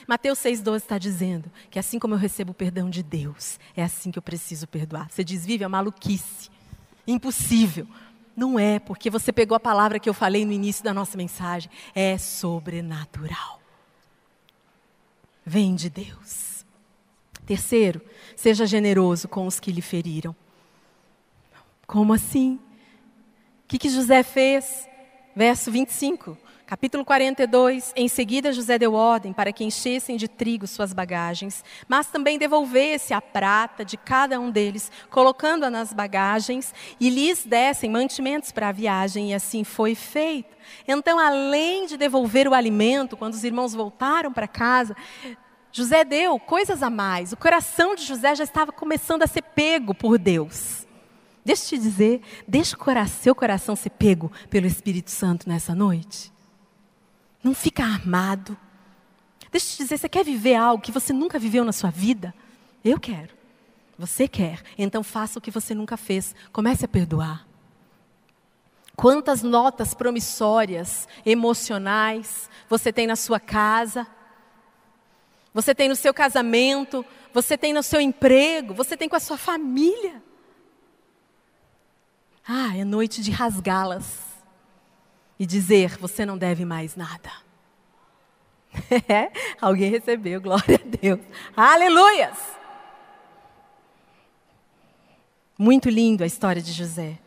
[0.07, 4.11] Mateus 6,12 está dizendo que assim como eu recebo o perdão de Deus, é assim
[4.11, 5.09] que eu preciso perdoar.
[5.09, 6.49] Você diz, vive, é maluquice.
[7.05, 7.87] Impossível.
[8.35, 11.69] Não é, porque você pegou a palavra que eu falei no início da nossa mensagem.
[11.93, 13.59] É sobrenatural.
[15.45, 16.58] Vem de Deus.
[17.49, 17.99] Terceiro,
[18.35, 20.35] seja generoso com os que lhe feriram.
[21.87, 22.59] Como assim?
[23.63, 24.87] O que, que José fez?
[25.35, 26.37] Verso 25.
[26.67, 27.91] Capítulo 42.
[27.95, 33.15] Em seguida, José deu ordem para que enchessem de trigo suas bagagens, mas também devolvesse
[33.15, 38.71] a prata de cada um deles, colocando-a nas bagagens, e lhes dessem mantimentos para a
[38.71, 40.55] viagem, e assim foi feito.
[40.87, 44.95] Então, além de devolver o alimento, quando os irmãos voltaram para casa,
[45.71, 47.31] José deu coisas a mais.
[47.31, 50.87] O coração de José já estava começando a ser pego por Deus.
[51.45, 56.31] Deixa eu te dizer, deixa o seu coração ser pego pelo Espírito Santo nessa noite.
[57.43, 58.57] Não fica armado.
[59.51, 62.33] Deixa eu te dizer, você quer viver algo que você nunca viveu na sua vida?
[62.83, 63.29] Eu quero.
[63.97, 64.61] Você quer.
[64.77, 66.35] Então faça o que você nunca fez.
[66.51, 67.47] Comece a perdoar.
[68.95, 74.05] Quantas notas promissórias, emocionais, você tem na sua casa?
[75.53, 77.05] Você tem no seu casamento?
[77.33, 78.73] Você tem no seu emprego?
[78.73, 80.21] Você tem com a sua família?
[82.47, 84.29] Ah, é noite de rasgá-las
[85.39, 87.31] e dizer: Você não deve mais nada.
[89.09, 91.19] É, alguém recebeu, glória a Deus.
[91.55, 92.37] Aleluias!
[95.57, 97.17] Muito lindo a história de José.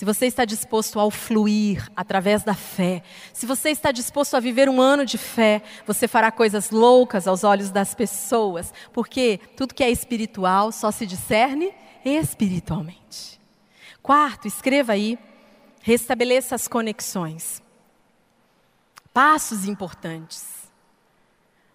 [0.00, 3.02] Se você está disposto ao fluir através da fé,
[3.34, 7.44] se você está disposto a viver um ano de fé, você fará coisas loucas aos
[7.44, 11.70] olhos das pessoas, porque tudo que é espiritual só se discerne
[12.02, 13.38] espiritualmente.
[14.02, 15.18] Quarto, escreva aí
[15.82, 17.62] Restabeleça as conexões.
[19.12, 20.59] Passos importantes.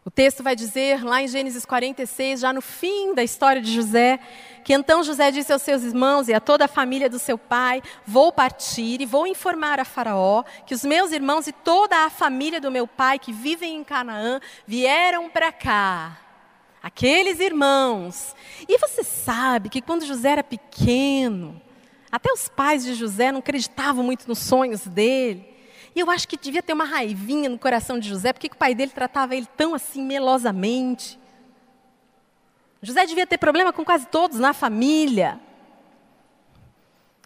[0.05, 4.19] O texto vai dizer, lá em Gênesis 46, já no fim da história de José,
[4.63, 7.81] que então José disse aos seus irmãos e a toda a família do seu pai:
[8.05, 12.61] Vou partir e vou informar a Faraó que os meus irmãos e toda a família
[12.61, 16.19] do meu pai que vivem em Canaã vieram para cá.
[16.83, 18.35] Aqueles irmãos.
[18.69, 21.59] E você sabe que quando José era pequeno,
[22.11, 25.54] até os pais de José não acreditavam muito nos sonhos dele.
[25.95, 28.75] E eu acho que devia ter uma raivinha no coração de José, porque o pai
[28.75, 31.17] dele tratava ele tão assim melosamente.
[32.81, 35.39] José devia ter problema com quase todos na família.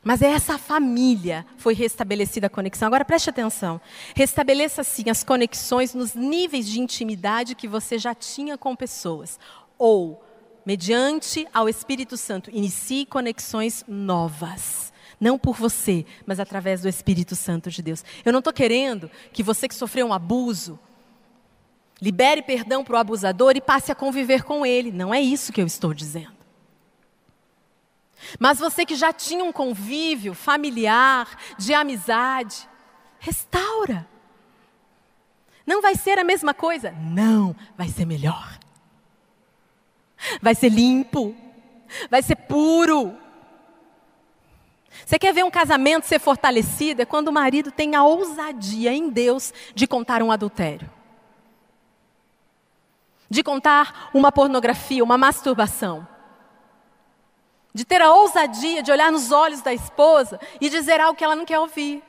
[0.03, 2.87] Mas é essa família foi restabelecida a conexão.
[2.87, 3.81] Agora preste atenção.
[4.15, 9.39] Restabeleça sim as conexões nos níveis de intimidade que você já tinha com pessoas.
[9.77, 10.23] Ou
[10.65, 14.88] mediante ao Espírito Santo, inicie conexões novas.
[15.19, 18.03] Não por você, mas através do Espírito Santo de Deus.
[18.23, 20.79] Eu não estou querendo que você que sofreu um abuso,
[22.01, 24.91] libere perdão para o abusador e passe a conviver com ele.
[24.91, 26.39] Não é isso que eu estou dizendo.
[28.39, 32.67] Mas você que já tinha um convívio familiar, de amizade,
[33.19, 34.07] restaura.
[35.65, 36.91] Não vai ser a mesma coisa?
[36.91, 38.59] Não, vai ser melhor
[40.41, 41.35] vai ser limpo,
[42.09, 43.15] vai ser puro.
[45.05, 47.01] Você quer ver um casamento ser fortalecido?
[47.01, 50.89] É quando o marido tem a ousadia em Deus de contar um adultério,
[53.29, 56.07] de contar uma pornografia, uma masturbação,
[57.73, 61.35] de ter a ousadia de olhar nos olhos da esposa e dizer algo que ela
[61.35, 62.03] não quer ouvir.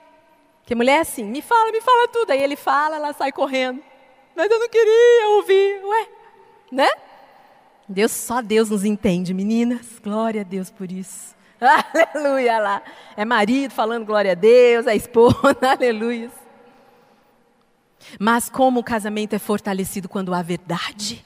[0.60, 2.30] Porque mulher é assim, me fala, me fala tudo.
[2.30, 3.82] Aí ele fala, ela sai correndo.
[4.36, 5.84] Mas eu não queria ouvir.
[5.84, 6.08] Ué,
[6.70, 6.88] né?
[7.88, 9.98] Deus, só Deus nos entende, meninas.
[10.02, 11.34] Glória a Deus por isso.
[12.14, 12.82] Aleluia lá.
[13.16, 16.30] É marido falando glória a Deus, é esposa, aleluia.
[18.18, 21.24] Mas como o casamento é fortalecido quando há verdade?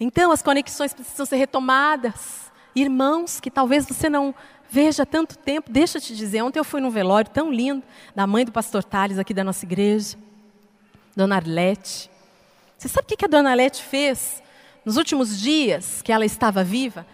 [0.00, 2.50] Então as conexões precisam ser retomadas.
[2.74, 4.34] Irmãos que talvez você não
[4.70, 7.82] veja tanto tempo, deixa eu te dizer, ontem eu fui num velório tão lindo
[8.14, 10.16] da mãe do pastor Tales aqui da nossa igreja,
[11.16, 12.10] Dona Arlete.
[12.76, 14.42] Você sabe o que a Dona Arlete fez?
[14.84, 17.06] Nos últimos dias que ela estava viva,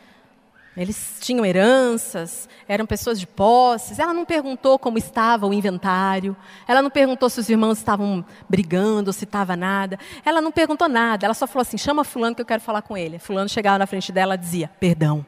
[0.77, 3.99] eles tinham heranças, eram pessoas de posses.
[4.01, 6.37] Ela não perguntou como estava o inventário.
[6.67, 9.99] Ela não perguntou se os irmãos estavam brigando, se estava nada.
[10.25, 11.27] Ela não perguntou nada.
[11.27, 13.21] Ela só falou assim: chama Fulano que eu quero falar com ele.
[13.21, 15.25] Fulano chegava na frente dela e dizia: perdão.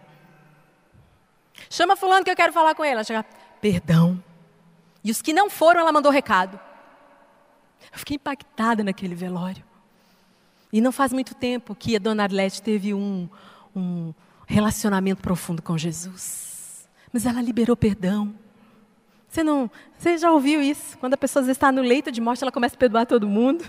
[1.71, 2.95] Chama Fulano que eu quero falar com ele.
[2.95, 3.27] Ela chegava:
[3.61, 4.23] perdão.
[5.05, 6.59] E os que não foram, ela mandou recado.
[7.93, 9.65] Eu fiquei impactada naquele velório.
[10.73, 13.29] E não faz muito tempo que a dona Arlete teve um,
[13.75, 14.13] um,
[14.47, 16.89] relacionamento profundo com Jesus.
[17.13, 18.35] Mas ela liberou perdão.
[19.29, 20.97] Você não, você já ouviu isso?
[20.99, 23.65] Quando a pessoa está no leito de morte, ela começa a perdoar todo mundo.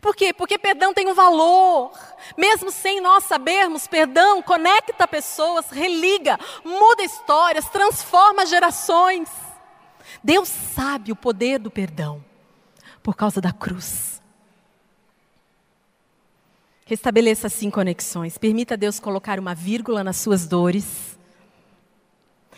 [0.00, 0.32] Por quê?
[0.32, 1.92] Porque perdão tem um valor.
[2.36, 9.28] Mesmo sem nós sabermos, perdão conecta pessoas, religa, muda histórias, transforma gerações.
[10.22, 12.22] Deus sabe o poder do perdão
[13.02, 14.19] por causa da cruz.
[16.90, 18.36] Restabeleça assim conexões.
[18.36, 21.16] Permita Deus colocar uma vírgula nas suas dores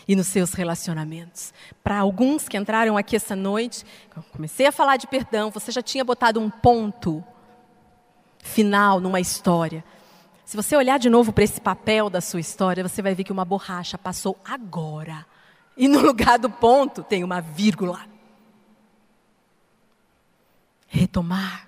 [0.07, 1.53] e nos seus relacionamentos.
[1.83, 3.85] Para alguns que entraram aqui essa noite,
[4.31, 7.23] comecei a falar de perdão, você já tinha botado um ponto
[8.39, 9.85] final numa história.
[10.43, 13.31] Se você olhar de novo para esse papel da sua história, você vai ver que
[13.31, 15.27] uma borracha passou agora.
[15.77, 18.07] E no lugar do ponto tem uma vírgula.
[20.87, 21.67] Retomar.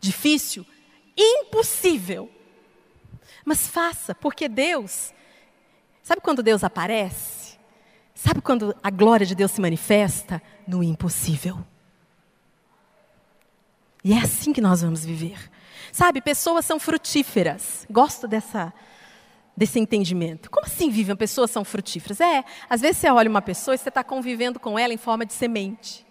[0.00, 0.64] Difícil?
[1.18, 2.30] Impossível.
[3.44, 5.12] Mas faça, porque Deus.
[6.02, 7.58] Sabe quando Deus aparece?
[8.14, 10.40] Sabe quando a glória de Deus se manifesta?
[10.66, 11.58] No impossível.
[14.04, 15.50] E é assim que nós vamos viver.
[15.92, 17.86] Sabe, pessoas são frutíferas.
[17.90, 18.72] Gosto dessa,
[19.56, 20.50] desse entendimento.
[20.50, 22.20] Como assim vivem pessoas são frutíferas?
[22.20, 25.26] É, às vezes você olha uma pessoa e você está convivendo com ela em forma
[25.26, 26.06] de semente.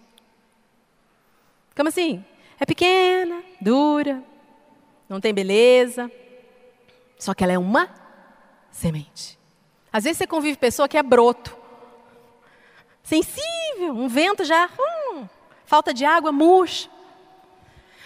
[1.76, 2.26] Como assim?
[2.60, 4.24] É pequena, dura,
[5.10, 6.12] não tem beleza,
[7.18, 7.90] só que ela é uma
[8.72, 9.38] semente.
[9.92, 11.58] Às vezes você convive pessoa que é broto,
[13.04, 15.26] sensível, um vento já, hum,
[15.66, 16.90] falta de água, murcha.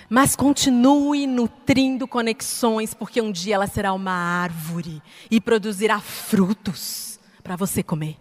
[0.09, 7.55] Mas continue nutrindo conexões, porque um dia ela será uma árvore e produzirá frutos para
[7.55, 8.17] você comer.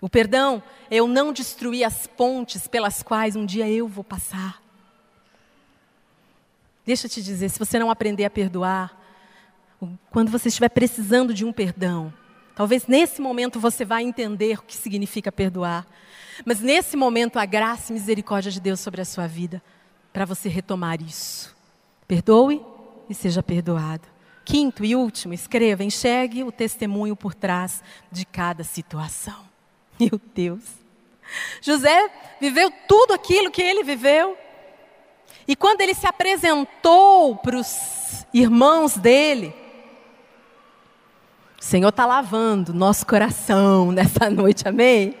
[0.00, 4.59] O perdão é eu não destruir as pontes pelas quais um dia eu vou passar.
[6.90, 9.00] Deixa eu te dizer, se você não aprender a perdoar,
[10.10, 12.12] quando você estiver precisando de um perdão,
[12.52, 15.86] Talvez nesse momento você vá entender o que significa perdoar.
[16.44, 19.62] Mas nesse momento a graça e misericórdia de Deus sobre a sua vida,
[20.12, 21.56] para você retomar isso.
[22.06, 22.60] Perdoe
[23.08, 24.06] e seja perdoado.
[24.44, 27.82] Quinto e último, escreva, enxergue o testemunho por trás
[28.12, 29.42] de cada situação.
[29.98, 30.64] Meu Deus.
[31.62, 34.36] José viveu tudo aquilo que ele viveu.
[35.50, 39.52] E quando ele se apresentou para os irmãos dele,
[41.60, 45.18] o Senhor está lavando nosso coração nessa noite, amém?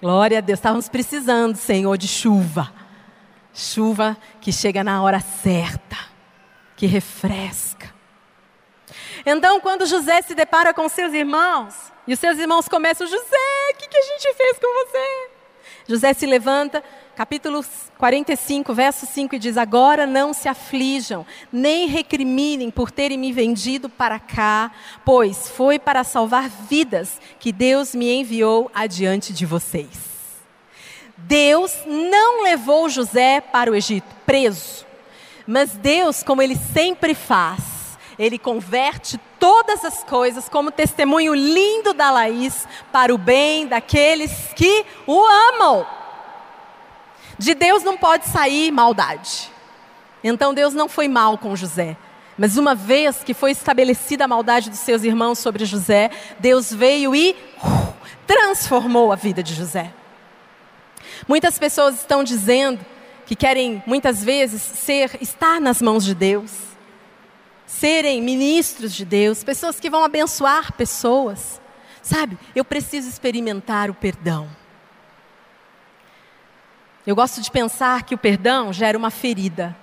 [0.00, 0.60] Glória a Deus.
[0.60, 2.72] Estávamos precisando, Senhor, de chuva.
[3.52, 5.96] Chuva que chega na hora certa,
[6.76, 7.92] que refresca.
[9.26, 11.74] Então, quando José se depara com seus irmãos,
[12.06, 15.30] e os seus irmãos começam, José, o que, que a gente fez com você?
[15.88, 16.84] José se levanta,
[17.18, 17.64] capítulo
[17.98, 23.88] 45, verso 5, e diz: Agora não se aflijam, nem recriminem por terem me vendido
[23.88, 24.70] para cá,
[25.04, 29.88] pois foi para salvar vidas que Deus me enviou adiante de vocês.
[31.16, 34.86] Deus não levou José para o Egito preso,
[35.44, 42.12] mas Deus, como ele sempre faz, ele converte todas as coisas como testemunho lindo da
[42.12, 45.97] Laís para o bem daqueles que o amam.
[47.38, 49.50] De Deus não pode sair maldade.
[50.22, 51.96] Então Deus não foi mal com José.
[52.36, 57.14] Mas uma vez que foi estabelecida a maldade dos seus irmãos sobre José, Deus veio
[57.14, 57.94] e uh,
[58.26, 59.92] transformou a vida de José.
[61.26, 62.84] Muitas pessoas estão dizendo
[63.26, 66.52] que querem muitas vezes ser estar nas mãos de Deus,
[67.66, 71.60] serem ministros de Deus, pessoas que vão abençoar pessoas.
[72.02, 72.38] Sabe?
[72.54, 74.48] Eu preciso experimentar o perdão.
[77.08, 79.74] Eu gosto de pensar que o perdão gera uma ferida.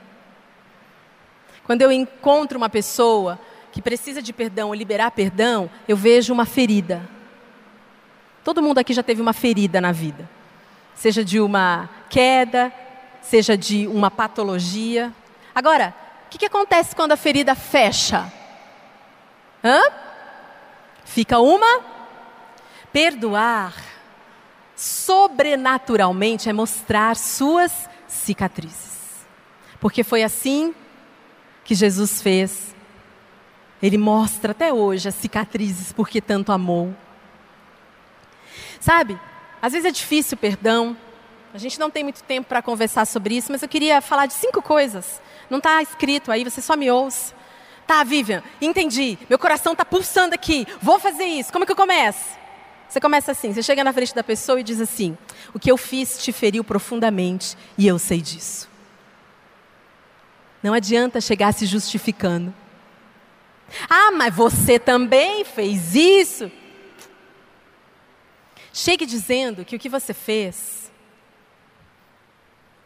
[1.63, 3.39] Quando eu encontro uma pessoa
[3.71, 7.01] que precisa de perdão ou liberar perdão, eu vejo uma ferida.
[8.43, 10.29] Todo mundo aqui já teve uma ferida na vida.
[10.93, 12.71] Seja de uma queda,
[13.23, 15.11] seja de uma patologia.
[15.55, 15.95] Agora,
[16.27, 18.31] o que, que acontece quando a ferida fecha?
[19.63, 19.81] Hã?
[21.03, 21.81] Fica uma?
[22.93, 23.94] Perdoar
[24.75, 29.25] sobrenaturalmente é mostrar suas cicatrizes.
[29.79, 30.73] Porque foi assim
[31.63, 32.75] que Jesus fez.
[33.81, 36.95] Ele mostra até hoje as cicatrizes porque tanto amou.
[38.79, 39.19] Sabe,
[39.61, 40.95] às vezes é difícil o perdão.
[41.53, 44.33] A gente não tem muito tempo para conversar sobre isso, mas eu queria falar de
[44.33, 45.21] cinco coisas.
[45.49, 47.33] Não está escrito aí, você só me ouça.
[47.87, 49.17] Tá, Vivian, entendi.
[49.29, 50.67] Meu coração está pulsando aqui.
[50.81, 51.51] Vou fazer isso.
[51.51, 52.44] Como é que eu começo?
[52.87, 55.17] Você começa assim, você chega na frente da pessoa e diz assim:
[55.53, 58.69] O que eu fiz te feriu profundamente e eu sei disso.
[60.61, 62.53] Não adianta chegar se justificando.
[63.89, 66.51] Ah, mas você também fez isso.
[68.73, 70.91] Chegue dizendo que o que você fez.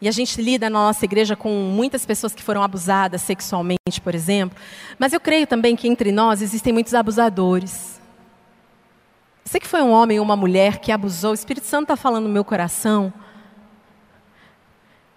[0.01, 4.15] E a gente lida na nossa igreja com muitas pessoas que foram abusadas sexualmente, por
[4.15, 4.57] exemplo.
[4.97, 7.98] Mas eu creio também que entre nós existem muitos abusadores.
[9.49, 12.25] Você que foi um homem ou uma mulher que abusou, o Espírito Santo está falando
[12.25, 13.11] no meu coração.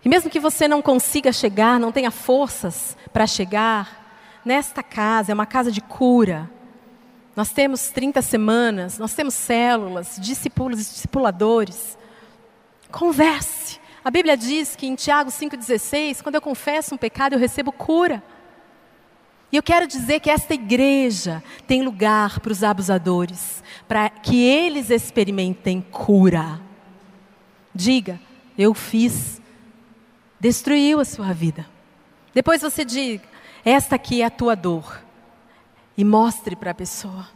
[0.03, 5.35] E mesmo que você não consiga chegar, não tenha forças para chegar, nesta casa, é
[5.35, 6.51] uma casa de cura.
[7.37, 11.99] Nós temos 30 semanas, nós temos células, discípulos e discipuladores.
[12.91, 13.79] Converse.
[14.03, 18.23] A Bíblia diz que em Tiago 5,16, quando eu confesso um pecado, eu recebo cura.
[19.53, 24.89] E eu quero dizer que esta igreja tem lugar para os abusadores, para que eles
[24.89, 26.59] experimentem cura.
[27.75, 28.19] Diga,
[28.57, 29.43] eu fiz,
[30.41, 31.67] destruiu a sua vida.
[32.33, 33.25] Depois você diga,
[33.63, 35.03] esta aqui é a tua dor.
[35.99, 37.29] E mostre para a pessoa.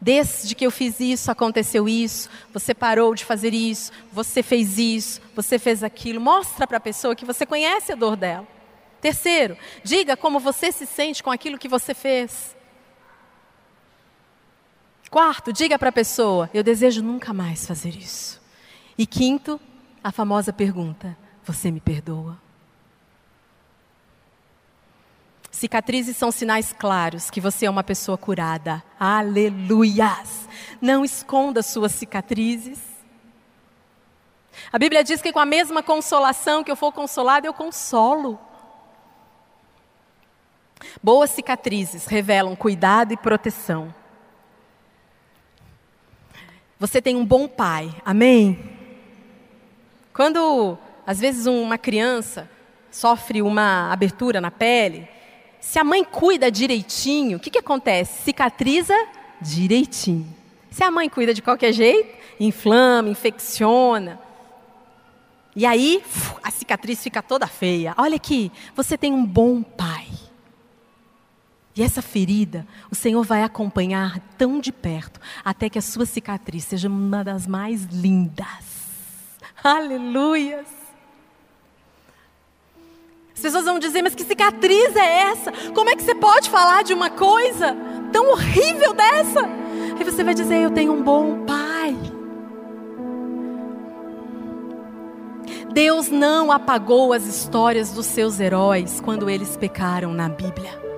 [0.00, 5.20] Desde que eu fiz isso, aconteceu isso, você parou de fazer isso, você fez isso,
[5.34, 6.20] você fez aquilo.
[6.20, 8.59] Mostra para a pessoa que você conhece a dor dela.
[9.00, 12.56] Terceiro, diga como você se sente com aquilo que você fez.
[15.10, 18.40] Quarto, diga para a pessoa: eu desejo nunca mais fazer isso.
[18.96, 19.60] E quinto,
[20.04, 22.38] a famosa pergunta: você me perdoa?
[25.50, 28.82] Cicatrizes são sinais claros que você é uma pessoa curada.
[28.98, 30.48] Aleluias!
[30.80, 32.78] Não esconda suas cicatrizes.
[34.72, 38.38] A Bíblia diz que com a mesma consolação que eu for consolado, eu consolo.
[41.02, 43.94] Boas cicatrizes revelam cuidado e proteção.
[46.78, 48.58] Você tem um bom pai, amém?
[50.14, 52.48] Quando, às vezes, uma criança
[52.90, 55.06] sofre uma abertura na pele,
[55.60, 58.22] se a mãe cuida direitinho, o que, que acontece?
[58.22, 58.94] Cicatriza
[59.40, 60.34] direitinho.
[60.70, 64.18] Se a mãe cuida de qualquer jeito, inflama, infecciona.
[65.54, 66.02] E aí,
[66.42, 67.94] a cicatriz fica toda feia.
[67.98, 70.06] Olha aqui, você tem um bom pai.
[71.80, 76.64] E essa ferida, o Senhor vai acompanhar tão de perto, até que a sua cicatriz
[76.64, 78.46] seja uma das mais lindas.
[79.64, 80.66] Aleluias!
[83.34, 85.52] As pessoas vão dizer, mas que cicatriz é essa?
[85.72, 87.74] Como é que você pode falar de uma coisa
[88.12, 89.48] tão horrível dessa?
[89.98, 91.96] E você vai dizer, eu tenho um bom pai.
[95.72, 100.89] Deus não apagou as histórias dos seus heróis quando eles pecaram na Bíblia.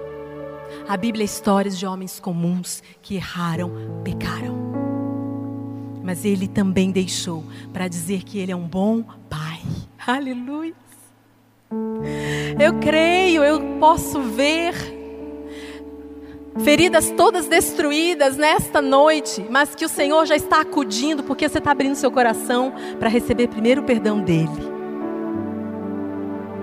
[0.89, 3.73] A Bíblia é histórias de homens comuns que erraram,
[4.03, 4.73] pecaram.
[6.03, 9.61] Mas Ele também deixou para dizer que Ele é um bom Pai.
[10.07, 10.75] Aleluia.
[12.61, 14.75] Eu creio, eu posso ver
[16.59, 21.71] feridas todas destruídas nesta noite, mas que o Senhor já está acudindo porque você está
[21.71, 24.51] abrindo seu coração para receber primeiro o perdão dele.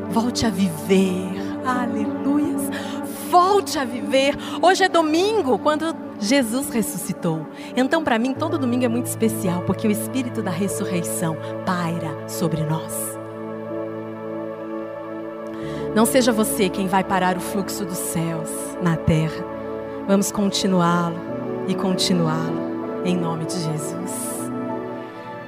[0.09, 1.30] Volte a viver,
[1.65, 2.59] aleluias.
[3.30, 4.36] Volte a viver.
[4.59, 7.45] Hoje é domingo, quando Jesus ressuscitou.
[7.77, 12.63] Então, para mim, todo domingo é muito especial, porque o Espírito da ressurreição paira sobre
[12.63, 13.19] nós.
[15.95, 18.49] Não seja você quem vai parar o fluxo dos céus
[18.82, 19.45] na terra.
[20.07, 21.19] Vamos continuá-lo
[21.67, 24.30] e continuá-lo em nome de Jesus.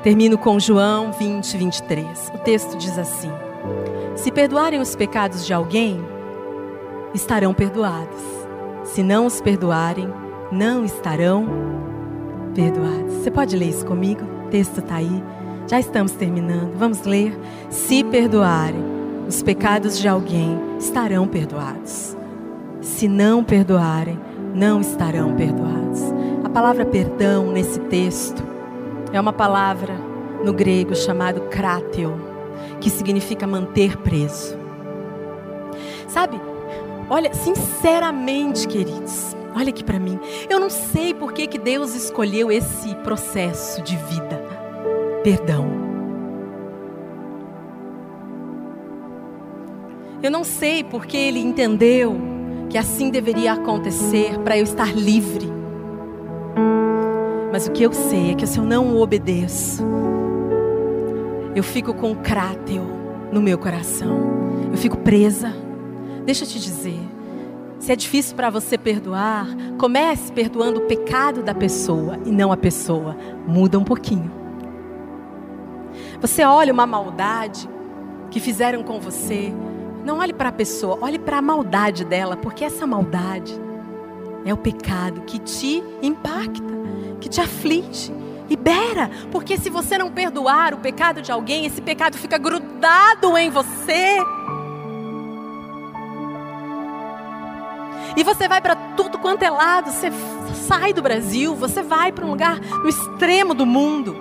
[0.03, 2.31] Termino com João 20, 23.
[2.33, 3.31] O texto diz assim:
[4.15, 6.03] Se perdoarem os pecados de alguém,
[7.13, 8.21] estarão perdoados.
[8.83, 10.11] Se não os perdoarem,
[10.51, 11.45] não estarão
[12.53, 13.13] perdoados.
[13.15, 14.21] Você pode ler isso comigo?
[14.45, 15.23] O texto está aí.
[15.67, 16.75] Já estamos terminando.
[16.77, 17.37] Vamos ler.
[17.69, 18.91] Se perdoarem
[19.27, 22.17] os pecados de alguém estarão perdoados.
[22.81, 24.19] Se não perdoarem,
[24.53, 26.01] não estarão perdoados.
[26.43, 28.43] A palavra perdão nesse texto
[29.13, 29.93] é uma palavra
[30.43, 32.13] no grego chamado kratio,
[32.81, 34.57] que significa manter preso.
[36.07, 36.41] Sabe?
[37.13, 40.17] Olha, sinceramente, queridos, olha aqui para mim.
[40.49, 44.41] Eu não sei por que, que Deus escolheu esse processo de vida.
[45.21, 45.67] Perdão.
[50.23, 52.15] Eu não sei porque ele entendeu
[52.69, 55.51] que assim deveria acontecer para eu estar livre.
[57.51, 59.83] Mas o que eu sei é que se eu não o obedeço,
[61.53, 62.83] eu fico com o cráteo
[63.33, 64.17] no meu coração.
[64.71, 65.70] Eu fico presa.
[66.25, 66.99] Deixa eu te dizer.
[67.79, 69.47] Se é difícil para você perdoar,
[69.79, 73.17] comece perdoando o pecado da pessoa e não a pessoa.
[73.47, 74.31] Muda um pouquinho.
[76.21, 77.67] Você olha uma maldade
[78.29, 79.51] que fizeram com você,
[80.05, 83.59] não olhe para a pessoa, olhe para a maldade dela, porque essa maldade
[84.45, 86.73] é o pecado que te impacta,
[87.19, 88.13] que te aflige.
[88.49, 93.49] Libera, porque se você não perdoar o pecado de alguém, esse pecado fica grudado em
[93.49, 94.17] você.
[98.15, 100.09] E você vai para tudo quanto é lado, você
[100.67, 104.15] sai do Brasil, você vai para um lugar no extremo do mundo.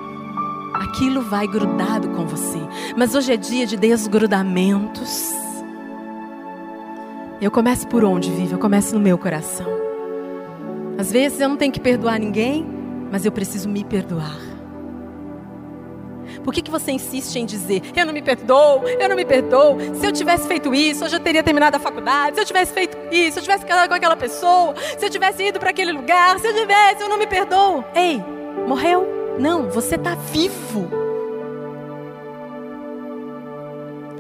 [0.75, 2.59] Aquilo vai grudado com você.
[2.97, 5.33] Mas hoje é dia de desgrudamentos.
[7.41, 8.53] Eu começo por onde, Vive?
[8.53, 9.67] Eu começo no meu coração.
[10.99, 12.67] Às vezes eu não tenho que perdoar ninguém,
[13.11, 14.50] mas eu preciso me perdoar.
[16.45, 19.77] Por que, que você insiste em dizer, eu não me perdoo, eu não me perdoo?
[19.95, 22.37] Se eu tivesse feito isso, eu já teria terminado a faculdade.
[22.37, 25.43] Se eu tivesse feito isso, se eu tivesse casado com aquela pessoa, se eu tivesse
[25.43, 27.85] ido para aquele lugar, se eu tivesse, eu não me perdoo.
[27.95, 28.23] Ei,
[28.67, 29.37] morreu?
[29.39, 30.89] Não, você está vivo.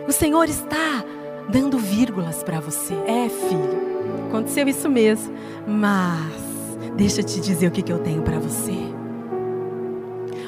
[0.07, 1.05] O Senhor está
[1.49, 2.95] dando vírgulas para você.
[3.07, 5.33] É, filho, aconteceu isso mesmo.
[5.67, 6.33] Mas,
[6.97, 9.00] deixa eu te dizer o que, que eu tenho para você.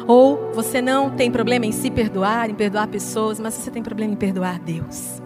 [0.06, 4.12] Ou você não tem problema em se perdoar, em perdoar pessoas, mas você tem problema
[4.12, 5.22] em perdoar Deus.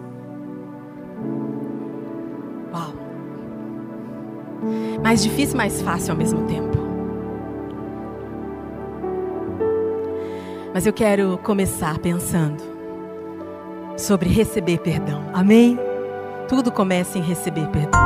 [2.72, 2.92] Uau.
[5.02, 6.76] Mais difícil, mais fácil ao mesmo tempo.
[10.74, 12.62] Mas eu quero começar pensando
[13.96, 15.22] sobre receber perdão.
[15.32, 15.78] Amém?
[16.48, 18.05] Tudo começa em receber perdão.